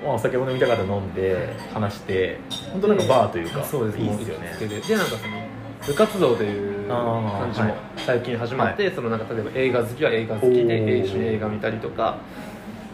[0.02, 2.38] まあ、お酒も飲みたかったら飲んで話して
[2.72, 3.98] 本当なんかバーというかそうです。
[3.98, 4.56] いいっすよね。
[4.58, 5.42] ででなんかその
[5.86, 12.18] 部活動という感じも最近始まって、そのなんか例えば映画好きは映画好きで一緒に映画見たりとか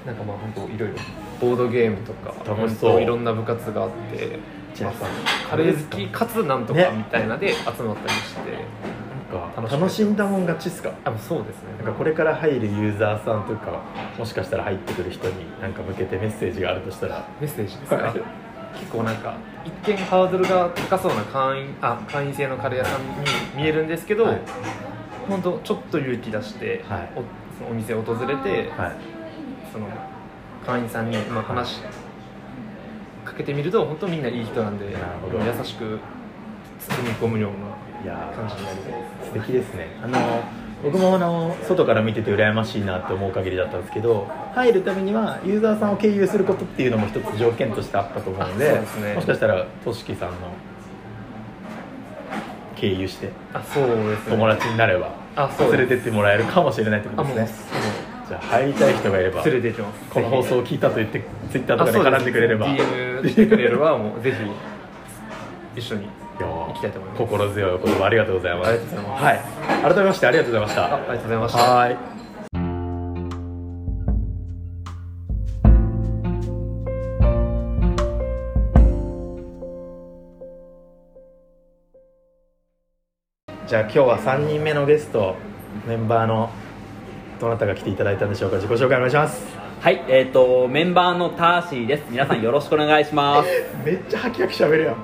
[0.04, 0.96] なんかまあ本当いろいろ
[1.40, 3.02] ボードゲームとか楽しそう。
[3.02, 4.38] いろんな部活があって
[5.48, 6.90] カレー好きかつなんとかね。
[6.96, 8.50] みたいなで集まったりして、
[9.56, 10.92] なんか楽しんだもん勝ちっすか？
[11.04, 11.76] あそうですね。
[11.78, 13.82] なんかこれから入るユーザーさんとか
[14.18, 17.26] もしかしたら入ってくる人になんか向けてメッセージがあるとしたら。
[17.40, 18.20] メッセージですか、は い
[18.78, 23.06] 結構なんか一見ハードルが高そうな会員あ会員制のカレー屋さんに
[23.56, 24.40] 見えるんですけど、はい。
[25.28, 27.08] 本当ちょっと勇気出して、はい。
[27.16, 27.22] お
[27.58, 28.96] そのお店を訪れて、はい。
[29.72, 29.86] その
[30.66, 31.80] 会員さんにまあ話し
[33.24, 35.00] かけてみると本当みんないい人なんでな
[35.56, 35.98] 優しく
[36.80, 39.86] 包み込むような感じになりま素敵ですね。
[40.02, 40.18] あの
[40.82, 49.14] 僕もあの外から見てて羨ましいなって思う限りだったんですけど入るためにはユーザーさんを経由することっていうのも一つ条件としてあったと思うのでうですね。
[49.14, 50.36] もしかしたらとしきさんの
[52.76, 54.36] 経由してすあそうですね。
[54.36, 55.14] 友達になれば
[55.70, 60.10] 連れてってもらえるかもしれないってことですねじゃあ入りたい人がいれば連れて行きます。
[60.10, 62.66] この放送を聞いたと言ってツイッターとかで絡んでくれれば。
[62.66, 66.08] DM してくれればもうぜひ一緒に
[66.40, 67.18] 行きたいと思います。
[67.18, 68.70] 心強いお言葉ありがとうございます。
[68.70, 69.40] はい。
[69.82, 70.84] 改めましてありがとうございました。
[70.86, 71.58] あありがとうございました。
[71.58, 71.98] はい。
[83.68, 85.36] じゃあ今日は3人目のゲスト
[85.88, 86.50] メンバーの
[87.40, 88.56] どなたが来ていただいたんでしょうか？
[88.56, 89.44] 自己紹介お願いします
[89.80, 92.04] はい、えっ、とメンバーのターシーです。
[92.10, 93.48] 皆さんよろしくお願いします。
[93.84, 94.96] めっちゃハキハキしゃべるやん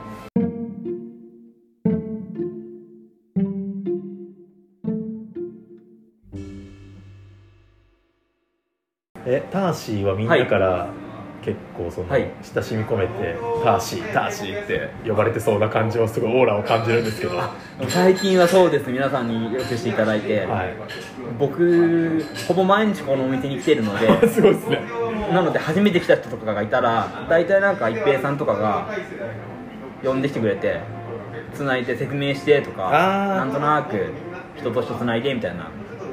[9.25, 10.89] えターシーはみんなから
[11.43, 12.31] 結構その、はい。
[12.55, 13.81] 親しみ込めてター。
[13.81, 17.37] シーターシーって呼ばれてそうな感じをすごいオーラを感じるんですけど。
[17.37, 17.55] は
[17.89, 18.91] 最近はそうです。
[18.91, 20.47] 皆さんによくしていただいて、い。
[21.39, 24.81] 僕ほぼ毎日このお店に来てるので、すごいですね。
[25.33, 28.89] なので初めて来た人とかがいたら、大体なんか一平さんとかが
[30.05, 30.81] 呼んできてくれて、
[31.55, 34.13] 繋いで説明してとか、なんとなく
[34.57, 35.71] 人と人繋いでみたいな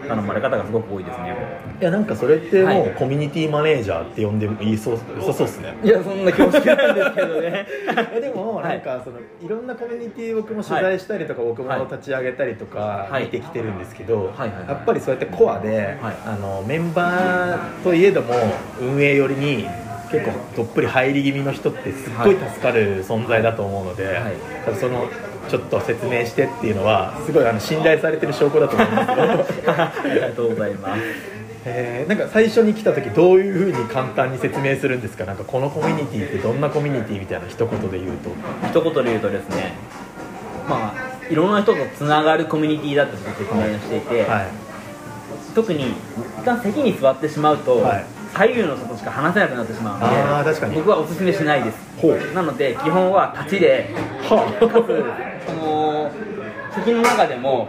[0.10, 1.36] 頼まれ方がすごく多いですね。
[1.80, 2.88] いやなんかそれってもはい。
[2.90, 5.78] うコミュニティマネージャーって呼んでもいいそう良さそうですね。
[5.84, 7.66] いやそんな恐縮なんですけどね。
[8.22, 11.82] でもはないんかそのいろんなコミュニティ僕も取材したりとか僕もはい。
[11.82, 18.34] 立ち上げたりとかはい見てきてるんですけどやっぱりそうやってコアであのメンバーといえども
[18.82, 19.68] 運営寄りに
[20.12, 24.76] 結構どっぷり入り気味の人ってすっごい助かる存在だと思うのではい。
[24.80, 25.06] その
[25.50, 31.02] ちょっと説明してっていうのはすごいあの信頼されてる証拠だと思うんです ありがとうございます。
[31.66, 35.26] えーなんか最初に来た時どういうふうに簡単に説明するんですか？
[35.26, 38.30] なんかこのコミュニティってどんなコミュニティみたいな一言で言うと。
[38.70, 39.74] 一言で言うとですね
[40.70, 44.48] まあいろんな人とつながるコミュニティだって説明をしていて、はい。
[45.54, 48.06] 特に一旦席に座ってしまうと、はい。
[48.34, 50.76] 左右の人としか話せなくなってしまうのであー確かに。
[50.76, 51.76] 僕はおすすめしないです
[52.34, 53.90] なので基本は立ちで
[54.24, 56.12] はかつその
[56.74, 57.68] 席の中でも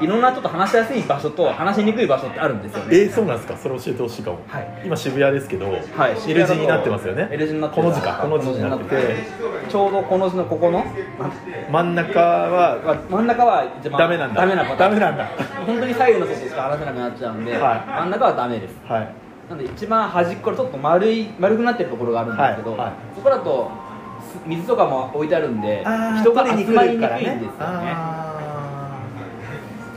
[0.00, 2.96] いろんな人と話しやすい場所と話しにくい場所ってあるんですよね。
[2.96, 3.56] えー、そうなんですか？
[3.56, 4.82] それ教えてほしいかも、はい。
[4.86, 8.18] 今渋谷ですけど、はい L 字になってますよね？L 字になってこの字か？
[8.22, 8.96] この字になってて
[9.68, 10.84] ちょうどこの字のここの
[11.70, 14.40] 真ん中は真ん中は一番ダメなんだ。
[14.40, 15.26] ダメなダメなんだ。
[15.66, 17.86] 本当に左右の人としか話せなくなっちゃうんで、はい。
[17.86, 18.74] 真ん中はダメです。
[18.86, 22.92] はいなので一番端っこのちょっと丸い丸くなってるところがあるんですけど、はいはい。
[23.16, 23.68] そこだと
[24.22, 27.56] す水とかも置いてあるんで人が集まりにくいんですよね。
[27.58, 28.36] あ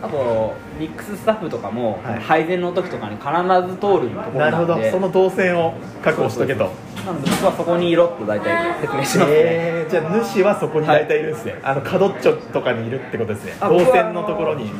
[0.02, 2.20] あとミックススタッフとかも、はい。
[2.20, 3.28] 配膳の時とかに必
[3.72, 4.92] ず通るところーなるほど。
[4.92, 6.72] その動線を確保しとけと。
[7.06, 13.54] なので僕はそこにいろと大体説明しますね、えー、じゃあ主はそこに大体いるんですね、あの角っちょとかにいるってことですね。
[13.60, 14.72] あ動線のところに。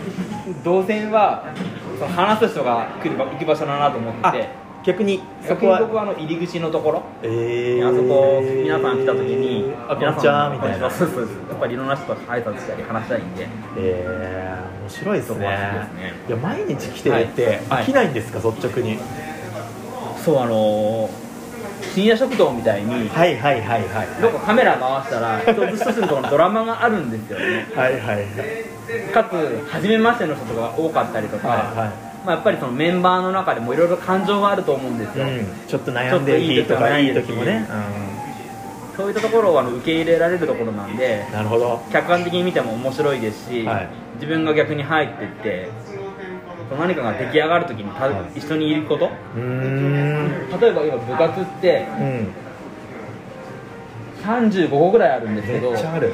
[0.64, 1.54] 動線は
[2.00, 7.04] その話す人が来る場行き場所だなと思って逆にそこは僕はあの入り口のところ。
[7.22, 10.92] えー、あそこ皆さん来た時にあこんにちはみたいな。
[10.92, 11.50] そうそうそう。
[11.50, 13.48] やっぱりいろんな人と挨拶したり話したいんで。
[13.78, 15.40] えー、面白いですね。
[15.40, 16.14] ですね。
[16.28, 17.84] いや毎日来てってはい。
[17.84, 19.00] 飽きないんですか、率直に？
[20.18, 21.24] そうあのー
[21.94, 24.22] 深夜食堂みたいにはいはいはいはい。
[24.22, 27.68] どこカメラ回したら一つ一つのところのドラマがあるんですよね。
[27.76, 29.14] はいはいはい。
[29.14, 37.68] かつ初めましての人とかが多かったりとか、はいはまあ、やっぱりそのメンバーの中でもいろいろ感情があると思うんですよ、うん、ちょっと悩んでる日とかいい時もね、
[38.96, 41.82] そういったところをあの受け入れられるところなんでうん、なるほど。
[41.92, 43.90] 客観的に見ても面白いですし、はい。
[44.16, 45.70] 自分が逆に入っていって
[46.78, 49.10] 何かが出来上がるときにた一緒にいること。
[49.36, 52.34] 例えば今部活ってうん。
[54.24, 56.14] 35個ぐらいあるんですけめどっちゃある。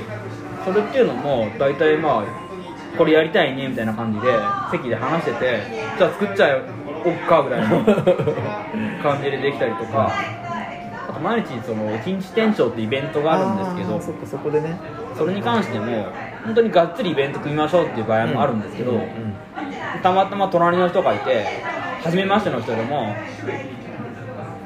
[0.66, 2.39] それっていうのも大体まあ
[2.98, 4.28] これやりたいねみたいな感じで
[4.72, 5.62] 席で話してて
[5.98, 6.62] じゃあ作っちゃ
[7.06, 7.84] おっかぐらいの
[9.02, 10.12] 感じでできたりとか。
[11.10, 14.78] あと毎日その一日店長ってイベントがあるんですけどそっかそこでね。
[15.18, 16.06] それに関しても
[16.46, 19.06] 本当にがっつりイベント組みましょうっていう場合もあるんですけど、うんうん
[20.02, 21.46] たまたま隣の人がいて
[22.04, 23.14] 初めましての人でも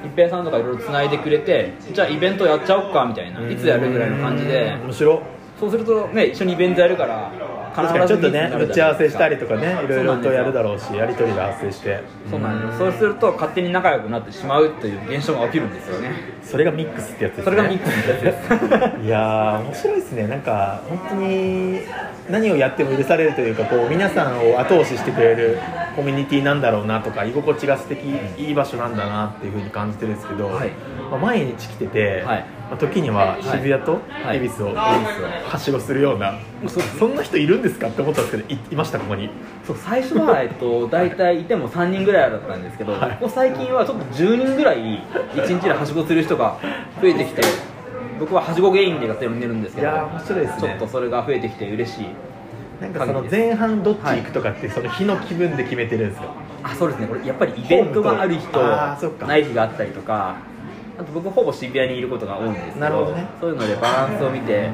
[0.06, 3.50] 一平さんとかいろいろつないでくれてじゃあイベントやっちゃおっかみたいな。
[3.50, 4.76] いつやるぐらいの感じで。
[4.84, 5.22] 面白。
[5.60, 7.32] そうするとね一緒にイベントやるから
[7.74, 12.02] 確かにちょっとね打ち合わせしたりとかねいろいろとやるだろろうしやり取りが発生して。
[12.30, 12.92] そうなんですよ。
[12.92, 16.12] そうすると勝手に仲良くなってしまうという現象が起きるんですよね。
[16.44, 17.46] それがミックスってやつですね。
[17.46, 19.04] それがミックスってやつです。
[19.06, 20.28] いやー面白いですね。
[20.28, 21.82] なんか本当に
[22.30, 25.60] 何をやっても許されるというかこう皆さんを後押ししてくれる
[25.96, 28.06] コミュニティなんだろうなとか居心地が素敵
[28.38, 30.70] いい場所なんだなっていうふうに感じてるんですけど、はい。
[31.12, 34.38] まあ、毎日来てて、はいまあ、時には渋谷とはい。
[34.38, 34.74] 恵比寿を。
[34.74, 39.30] はしごするような、そんな人いるんですかって思ったんですけどいいましたここに。
[39.66, 43.12] そう最初は、えっと、 大体いても3人ぐらいだったんですけど、はい。
[43.12, 45.04] ここ最近はちょっと10人ぐらい
[45.36, 46.58] 1日ではしごする人が
[47.02, 47.42] 増えてきて
[48.20, 50.62] 僕ははしご芸人でやってるんですけどいやー面白いですね。
[50.62, 52.06] ちょっとそれが増えてきて嬉しい
[52.82, 56.34] なんかその前半どっち行くとかってその日の気分で決めてるんですか、
[56.64, 57.08] あそうですね。
[57.08, 58.60] これやっぱりイベントがある日と
[59.26, 60.38] ない日があったりとか
[60.98, 63.28] あと僕ほぼ渋谷にいることが多いんですけどなるほどね。
[63.40, 64.70] そういうのでバランスを見て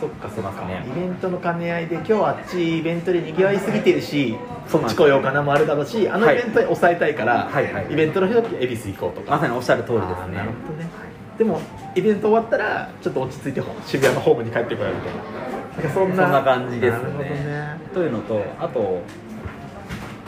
[0.00, 0.84] そっかそっか、ね。
[0.86, 4.36] イベントの兼ね合いで今日はあっちイベントで賑わいすぎてるし
[4.68, 9.32] そっち来ようかなもあるだろうしあのはいイベントで抑えたいから、はいはいイベントの日だけ恵比寿行こうとか。
[9.32, 10.36] まさにおっしゃる通りですね。
[10.36, 10.90] なるほどね。
[11.38, 11.60] でも
[11.94, 15.22] イベント終わったらちょっと落ち着いて渋谷のホームに帰ってこようみたいな。
[15.76, 16.42] なんかそんな。
[16.42, 17.08] 感じですね。
[17.10, 17.80] ね。
[17.92, 19.02] というのとあと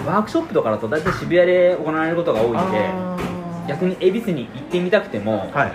[0.07, 3.18] ワークショップとかだと大体渋谷で行われることが多いんで
[3.69, 5.73] 逆に恵比寿に行ってみたくても、はい。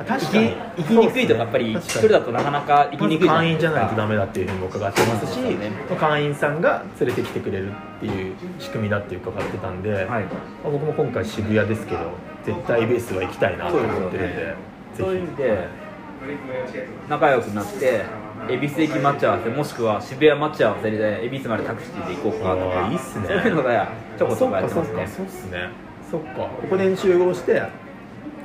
[0.00, 0.56] あ確かに。
[0.78, 5.70] 行きにくいとかやっぱり一人だとなかなか行きにくい会員じゃないとダメだっていうふうに僕がってますし、ね。
[5.98, 10.06] 会員さんが連れてきてくれるっていう仕組みだって伺ってたんで、はい。
[10.06, 12.00] まあ僕も今回渋谷ですけど
[12.44, 14.54] 絶対ベースは行きたいなと思ってるんで
[14.96, 18.04] そういう意味ぜで仲良くなって
[18.48, 23.26] 恵比寿駅待ち合わせもしくは渋谷待ち合わせで恵比寿までタクシーで行こうかとかいいっすね。
[23.26, 25.68] そういうのがちょこちょこやってますかそうっすね
[26.12, 26.30] そっか。
[26.36, 27.62] ここで集合して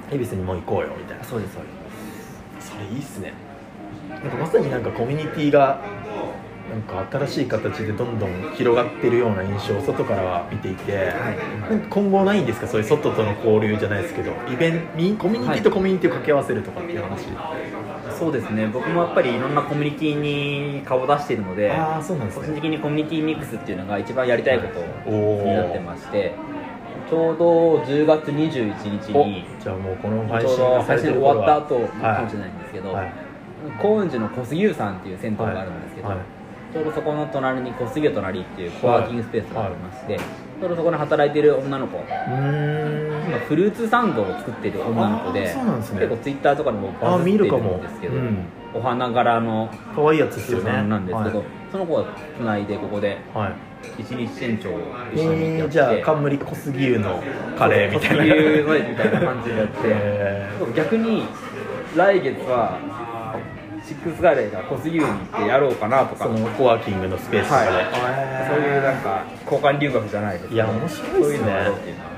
[0.09, 1.23] 恵比寿にもう行こうよみたいな。
[1.25, 1.69] そうですそうで
[2.61, 3.33] それいいっすね。
[4.09, 5.81] なんかまさになんかコミュニティが
[6.71, 11.13] なんか新しい形でどんどん広がってるような印象を外からは見ていて、
[11.69, 12.67] なんか今後ないんですか？
[12.67, 17.23] そういう外との交流じゃないですけどイベンミコミュニティとコミュニティを掛け合わせるとかっていう話、
[18.11, 18.67] すそうですね。
[18.67, 26.33] 僕もやっぱりいろんなコミュニティに顔を出しているのでああそうなんです個人ね的にコミュニティミックスっていうのが一番やりたいことになってまして
[27.09, 33.11] ちょうど10月21日おにじゃあもうこの配信ど配信が終わった後はいかもしれないんですけど、はい。
[33.81, 36.17] 高円寺の小杉湯さんっていう銭湯があるんですけど、はい。
[36.73, 45.99] ちょうどそこの隣に小杉湯隣っていうコワーキングスペースがありまして、ちょうどそこで働いてる女の子今フルーツサンドを作ってる女の子でそうなんですね。
[46.01, 48.45] 結構ツイッターとかでもバあズってるんですけど、うん。
[48.73, 50.83] お花柄の可愛いやつですよね。
[50.83, 52.05] なんですけど、はいその子が
[52.37, 53.53] つないでここではい。
[54.01, 54.79] 一日店長を
[55.13, 57.21] 一緒にやって、えー、じゃあ冠小杉湯の
[57.57, 58.15] カレーみたいな。
[58.17, 61.23] 小杉湯のみたいな感じでやって、え逆に
[61.95, 62.79] 来月は
[63.85, 66.25] シックスカレーが小杉湯に行ってやろうかなとか。
[66.25, 67.85] ーそのコワーキングのスペースとかで、はい。
[68.49, 70.55] そういうなんか交換留学じゃないですけど。
[70.55, 71.21] いや面白いっすね。
[71.21, 72.16] そういうのをやろうっていうのがあって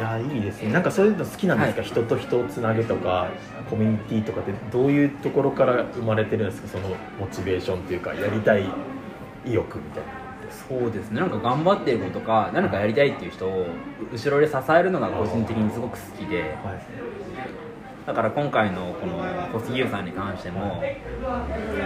[0.00, 0.72] いやいいですね。
[0.72, 1.90] なんかそういうの好きなんですか、はい。
[1.90, 3.28] 人と人をつなぐとか
[3.68, 6.68] コミュニティとかってどういうところから生まれてるんですか？
[6.68, 8.64] そのモチベーションというかやりたい
[9.44, 10.08] 意欲みたいな。
[10.50, 11.20] そうですね。
[11.20, 13.66] なんか頑張ってる子とか何かやりたいっていう人を
[14.10, 16.40] 後ろで支えるのが個人的にすごく好きで。
[16.40, 16.54] はい。
[18.06, 20.82] だから今回のこの小杉優さんに関しても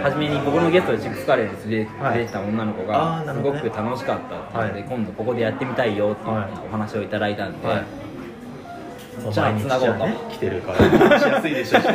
[0.01, 2.21] 初めに僕のゲストでシックスカレーに連れはい。
[2.21, 4.89] てきた女の子がすごく楽しかったっていうので、はい。
[4.89, 6.51] 今度ここでやってみたいよっていうはい。
[6.65, 8.04] お話をいただいたんで、はい
[9.31, 11.19] じゃあごうね来てるから。
[11.19, 11.87] しやすいでしょうし。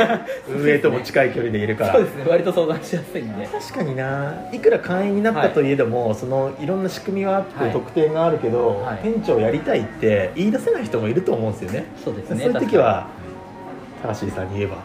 [0.49, 1.93] 運営とも近い距離でいるから。
[1.95, 3.47] そうですね割と相談しやすいんで。
[3.47, 4.35] 確かにな。
[4.53, 7.73] いくら会員になったといえども、そのいろんな仕組みがあって、はい。
[7.73, 8.99] 特典があるけど、はい。
[9.03, 11.85] 店長やりたいって言い出せない人もいると思うんですよね。
[12.03, 13.07] そうですねそういう時は
[14.03, 14.77] 高橋さんに言えば。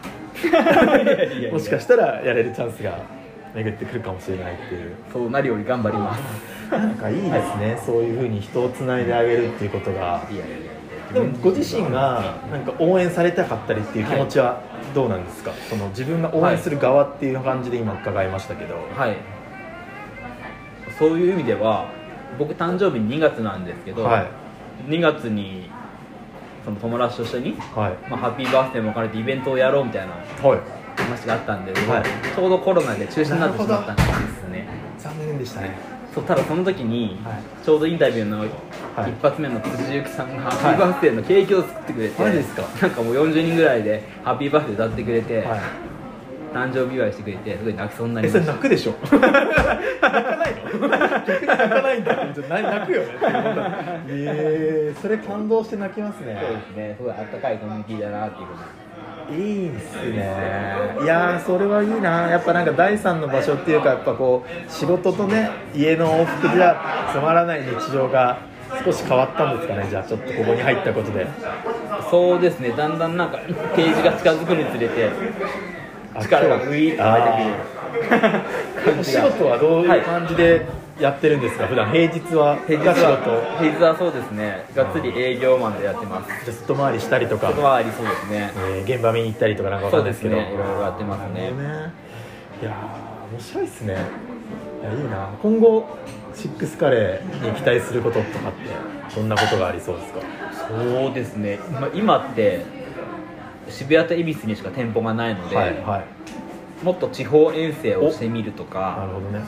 [1.52, 2.98] もしかしたらやれるチャンスが
[3.54, 4.92] 巡ってくるかもしれないっていう。
[5.12, 6.22] そうなるように頑張ります。
[6.70, 10.26] なんかいいですね、そういうふうに人をつないであげるっていうことが。
[10.30, 10.75] いやいやいや
[11.12, 14.60] でもご自身がなんか応援されたかったりっていう気持ちは
[14.94, 19.16] どうなんですか、その自分が応援する側っていう感じで今伺いましたけど、はい。
[20.98, 21.86] そういう意味では
[22.38, 24.26] 僕誕生日2月なんですけど、はい。
[24.88, 25.70] 2月に
[26.64, 28.10] その友達と一緒に、はい。
[28.10, 30.14] まあ、ハッピーバースデーも兼ねてイベントをやろうみたいな
[30.48, 30.60] はい。
[30.96, 32.02] 話があったんで、はい。
[32.34, 34.66] ちょうどコロナで中止になってしまったんですね。
[34.98, 37.42] 残念でしたねそうただその時に、はい。
[37.64, 38.48] ちょうどインタビューのはい。
[39.10, 42.62] 一発目の辻ゆきさんがハッピーバースデーのケーキを作ってくれて、マジですか？
[42.80, 45.60] なんかもう40人ぐらいでハッピーバースデー歌ってくれて、はい。
[46.54, 48.92] 誕生日祝いしてくれてすごい泣きそうになりえそれました泣くでしょ？
[49.02, 50.86] 泣かないの？
[51.26, 52.12] 逆 に泣かないんだ。
[52.14, 53.62] っ泣くよねって思った
[54.08, 56.38] えー、それ感動して泣きますね。
[56.40, 56.94] そうですね。
[56.96, 58.58] すごいあったかいコミュニティだなっていうふうに
[59.30, 60.24] いいっすね。
[61.02, 62.28] いやーそれはいいな。
[62.28, 68.38] やっぱなんか第三の場所っていうかやっぱこう仕事とね家の往復じゃつまらない日常が
[68.84, 69.86] 少し変わったんですかね。
[69.90, 71.26] じゃあちょっとここに入ったことで。
[72.10, 72.70] そうですね。
[72.70, 73.38] だんだんなんか
[73.74, 75.10] ページが近づくにつれて
[76.20, 78.14] 力がグイーッと湧いてく
[78.94, 79.00] る。
[79.00, 80.85] お仕事はどういう感じで？
[81.00, 81.90] やってるんですか、普段。
[81.90, 82.56] 平日は？
[82.66, 84.64] 平日は平日はそうですね。
[84.74, 86.44] がっつり営業マンでやってます。
[86.44, 88.52] じゃあ外回りしたりとか、外回りそうですね。
[88.56, 90.62] えー現場見に行ったりとかなんかわかそうですんないですけど。
[90.62, 91.40] ねいろいろやってますね。
[91.40, 91.50] ね。
[92.62, 93.92] いやー面白いっすね。
[93.92, 95.28] いやいいな。
[95.42, 95.86] 今後
[96.34, 100.20] シックスカレーに期待することとかってどんなことがありそうですか？
[100.68, 101.58] そうですね。
[101.70, 102.64] 今今って
[103.68, 106.84] 渋谷と恵比寿にしか店舗がないので、はいはい。
[106.84, 109.44] もっと地方遠征をしてみるとなかるほどね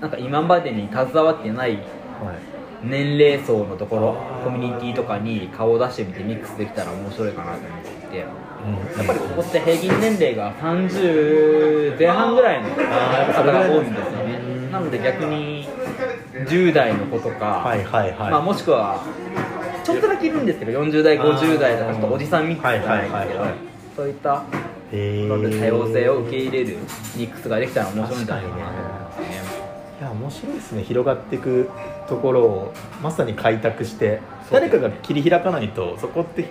[0.00, 1.84] なんか今までに携わってないはい。
[2.82, 8.18] 年齢層のところコミュニティとかに顔を出してみてミックスできたら面白いかなと思っていて。
[8.18, 9.04] やうん。
[9.04, 14.70] っぱりここって平均年齢が30前半ぐらいの方が多いんですよね。
[14.72, 15.68] なので逆に
[16.46, 19.02] 10代の子とか、はいはいはい、まあ、もしくは
[19.82, 23.54] ちょっとだけいるんですけど40代50代とかちょっとおじさんミックスんですけどはいはいはいはい。
[23.96, 24.42] そういった
[24.92, 26.78] へ多ー様性を受け入れる
[27.16, 28.54] ミックスができたら面白いんじゃないかな。
[28.56, 28.99] と思
[30.00, 30.82] いや面白いですね。
[30.82, 31.68] 広がっていく
[32.08, 32.72] ところを
[33.02, 34.20] まさに開拓して
[34.50, 36.44] 誰かが切り開かないとそこって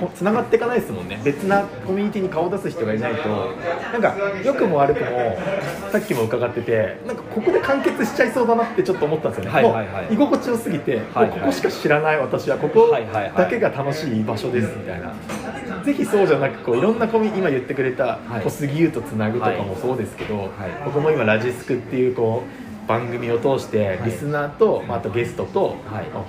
[0.00, 1.20] こつながっていかないですもんね。
[1.22, 3.28] 別なコミュニティに顔を出す人がいないと
[3.92, 5.36] なんか良くも悪くも
[5.92, 10.04] さっきも伺っててなんかここで完結しちゃいそうだなってちょっと思ったんですよね、はいはいはい。
[10.06, 11.40] もう居心地よすぎて、はいはい。
[11.40, 12.90] ここしか知らない私はここ
[13.36, 15.14] だけが楽しい場所ですみたいな、
[15.84, 18.42] ぜひそうじゃなくこういろんなコミ今言ってくれたはい。
[18.42, 20.48] 小杉優とつなぐとかもそうですけど、はい。
[20.86, 24.04] 僕も今ラジスクっていうこう番組を通してい。
[24.04, 25.76] リスナーと、まあ、あとゲストと、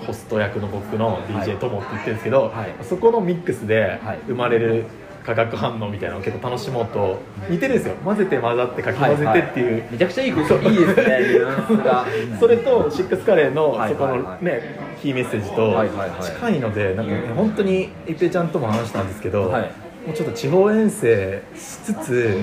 [0.06, 1.24] ホスト役の僕のはい。
[1.24, 2.84] DJ ともって言ってるんですけど、はい。
[2.84, 4.20] そこのミックスではい。
[4.28, 4.86] 生まれる
[5.26, 7.96] 化学反応みたいなのを結構楽しもうと似てるんですよ。
[8.04, 11.20] 混ぜて混ざってかき混ぜてっていう、めちゃくちゃいいこといいですね
[12.40, 13.90] それとシックスカレーのはい。
[13.90, 14.22] そこのはい。
[14.24, 15.88] はいねキーメッセージとはい。
[15.90, 15.98] はい。
[15.98, 16.10] はい。
[16.24, 19.72] 近いのでなんかね本当に一平ちゃんとも話したんですけど、はい
[20.06, 22.42] もうちょっと地方遠征しつつ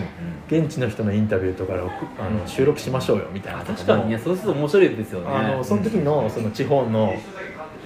[0.49, 5.27] 現地の人のインタビューとか録あの収録しましょうよみたいなあ確かにねそうすると面白いですよね。
[5.29, 7.15] あのその時のその地方の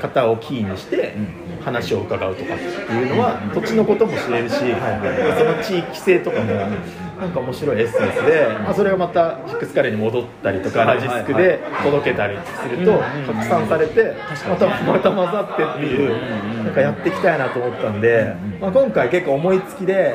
[0.01, 1.47] 方をキーにしてうん。
[1.67, 6.53] 話を伺うとかっていうのは土地のことも知れるし、その地域性とかも
[7.19, 14.15] なんか面白いエッセンスで、まあ、それがまたヒックスカレーに戻ったりとかはいラジスクで届けたりするとうん拡散されて
[14.49, 20.15] またまた混ざってっていうなんかやっていきたいなと思ったんで、まあ、今回結構思いつきで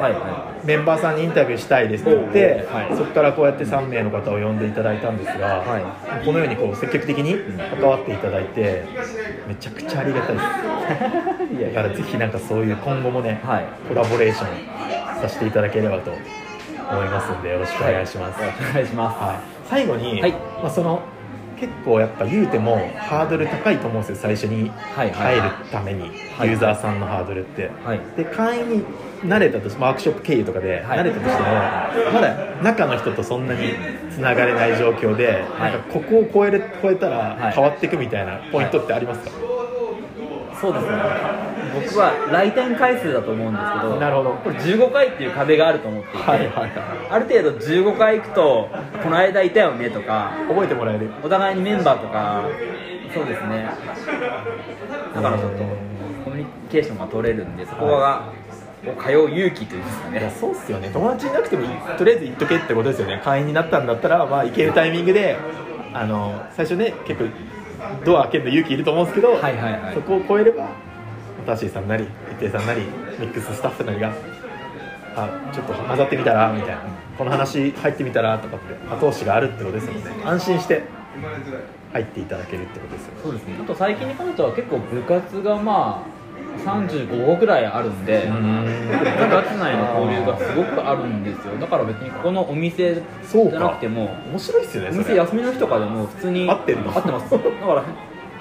[0.64, 2.96] メンバーさんにインタビューしたいですって言って、はい。
[2.96, 8.86] そこからこうやって3名の方を呼んでいただいたんですが、はこのようにこう積極的に関わっていただいて
[9.48, 11.74] めちゃくちゃありがたいです。
[11.74, 13.66] だからぜひなんかそういう今後もね、はい。
[13.88, 16.12] コラボレーションさせていただければと
[16.92, 19.36] 思いますんでよろしくお願いします、お願いします、はい。
[19.70, 20.32] 最後に、はい。
[20.32, 21.02] まあ、その
[21.60, 24.70] 結構やっぱ言うてもハードル高いと思うんですよ最初に。
[24.96, 26.50] はいはい入るために、はい。
[26.50, 28.00] ユーザーさんのハードルって、はい。
[28.18, 28.84] で会員に
[29.24, 31.00] 慣れたとしてワークショップ経由とかではい。
[31.00, 31.50] 慣れたとしても、
[32.14, 33.76] まだ中の人とそんなに
[34.10, 35.72] つながれない状況で、はい。
[35.72, 37.40] なんかここを超える超えたはい。
[37.40, 39.30] ら変わっていくみたいなポイントってありますか、
[40.60, 40.92] そうですね
[41.74, 44.32] 僕は来店回数だと思うんですけどなるほど。
[44.36, 46.72] これ15回っていう壁があると思っていて、はいはいはい。
[47.10, 48.70] ある程度15回行くと
[49.04, 51.10] この間いたよねとか覚えてもらえる。
[51.24, 52.44] お互いにメンバーとか
[53.14, 53.70] そうですね。
[55.14, 55.58] だからちょっと
[56.24, 58.30] コミュニケーションが取れるんでそこが、
[58.84, 60.90] を通う勇気というんですかいやねそうっすよね。
[60.92, 61.68] 友達いなくても
[61.98, 63.22] とりあえず行っとけってことですよね。
[63.24, 65.38] 会員になったんだったら、まあ、行けるタイミングで
[65.94, 67.30] あの最初ね結構
[68.06, 69.94] ドア開けるの勇気いると思うんですけど、はいはいはい。
[69.94, 70.70] そこを超えれば
[71.46, 72.82] タッシーさんなり一平さんなり
[73.20, 74.14] ミックススタッフなりが
[75.16, 76.82] あちょっと混ざってみたらみたいな。
[77.18, 80.02] この話入ってみたらとかって後押しがあるってことですよね。
[80.26, 80.84] 安心して
[81.94, 83.20] 入っていただけるってことですよね。
[83.22, 83.58] そうですね。
[83.62, 86.22] あと最近に関しては結構部活がまあ
[86.58, 88.34] 35個ぐらいあるんで部
[89.30, 91.58] 活内の交流由がすごくあるんですよ。
[91.60, 93.58] だから別にここのお店じそうか。
[93.58, 96.96] ゃなくても面白いっすよねお店休みの日とかでも普通に合ってるの？
[96.96, 97.32] 合ってます。
[97.32, 97.84] だから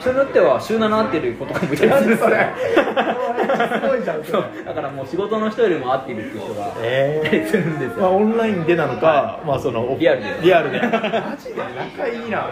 [0.00, 2.28] 人によっては週7合ってる子とかもいたりするんですよ。
[2.28, 4.32] すごいじゃんそれ。
[4.32, 4.44] そう。
[4.64, 10.26] だからもう仕事の人よりも合ってるっていう人がえいたりするんですまあ、よオンラインでなのか、まあそのリアルで。
[10.42, 10.80] リアルで。
[10.80, 10.88] マ
[11.36, 11.60] ジで
[11.96, 12.46] 仲いいな。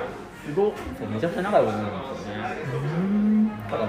[0.45, 0.73] すごっ。
[0.99, 3.19] そうめちゃくちゃ仲良くなるんですよね。
[3.71, 3.85] ただ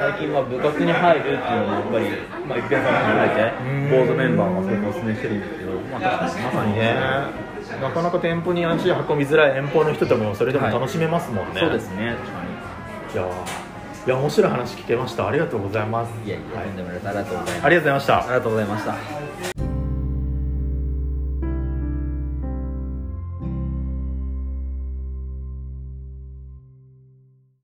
[0.00, 2.04] 最近は部活に入るっていうのもやっぱり、
[2.48, 3.90] まあ、一平さんも含めてうん。
[3.90, 7.48] ボードメンバーがすごくお勧めしてるんですけど、まあ、確かにまさにね。
[7.80, 12.16] なかなか店舗に足運びづらい遠方の人でもそれでもはい楽しめますもんね、そうですね
[13.12, 13.26] いや
[14.06, 15.28] いや面白い話聞けました。
[15.28, 16.10] ありがとうございます。
[16.24, 16.98] にいやいやとんでもない。
[17.04, 17.64] ありがとうございます。
[17.64, 18.18] ありがとうございました。
[18.18, 19.77] ありがとうございました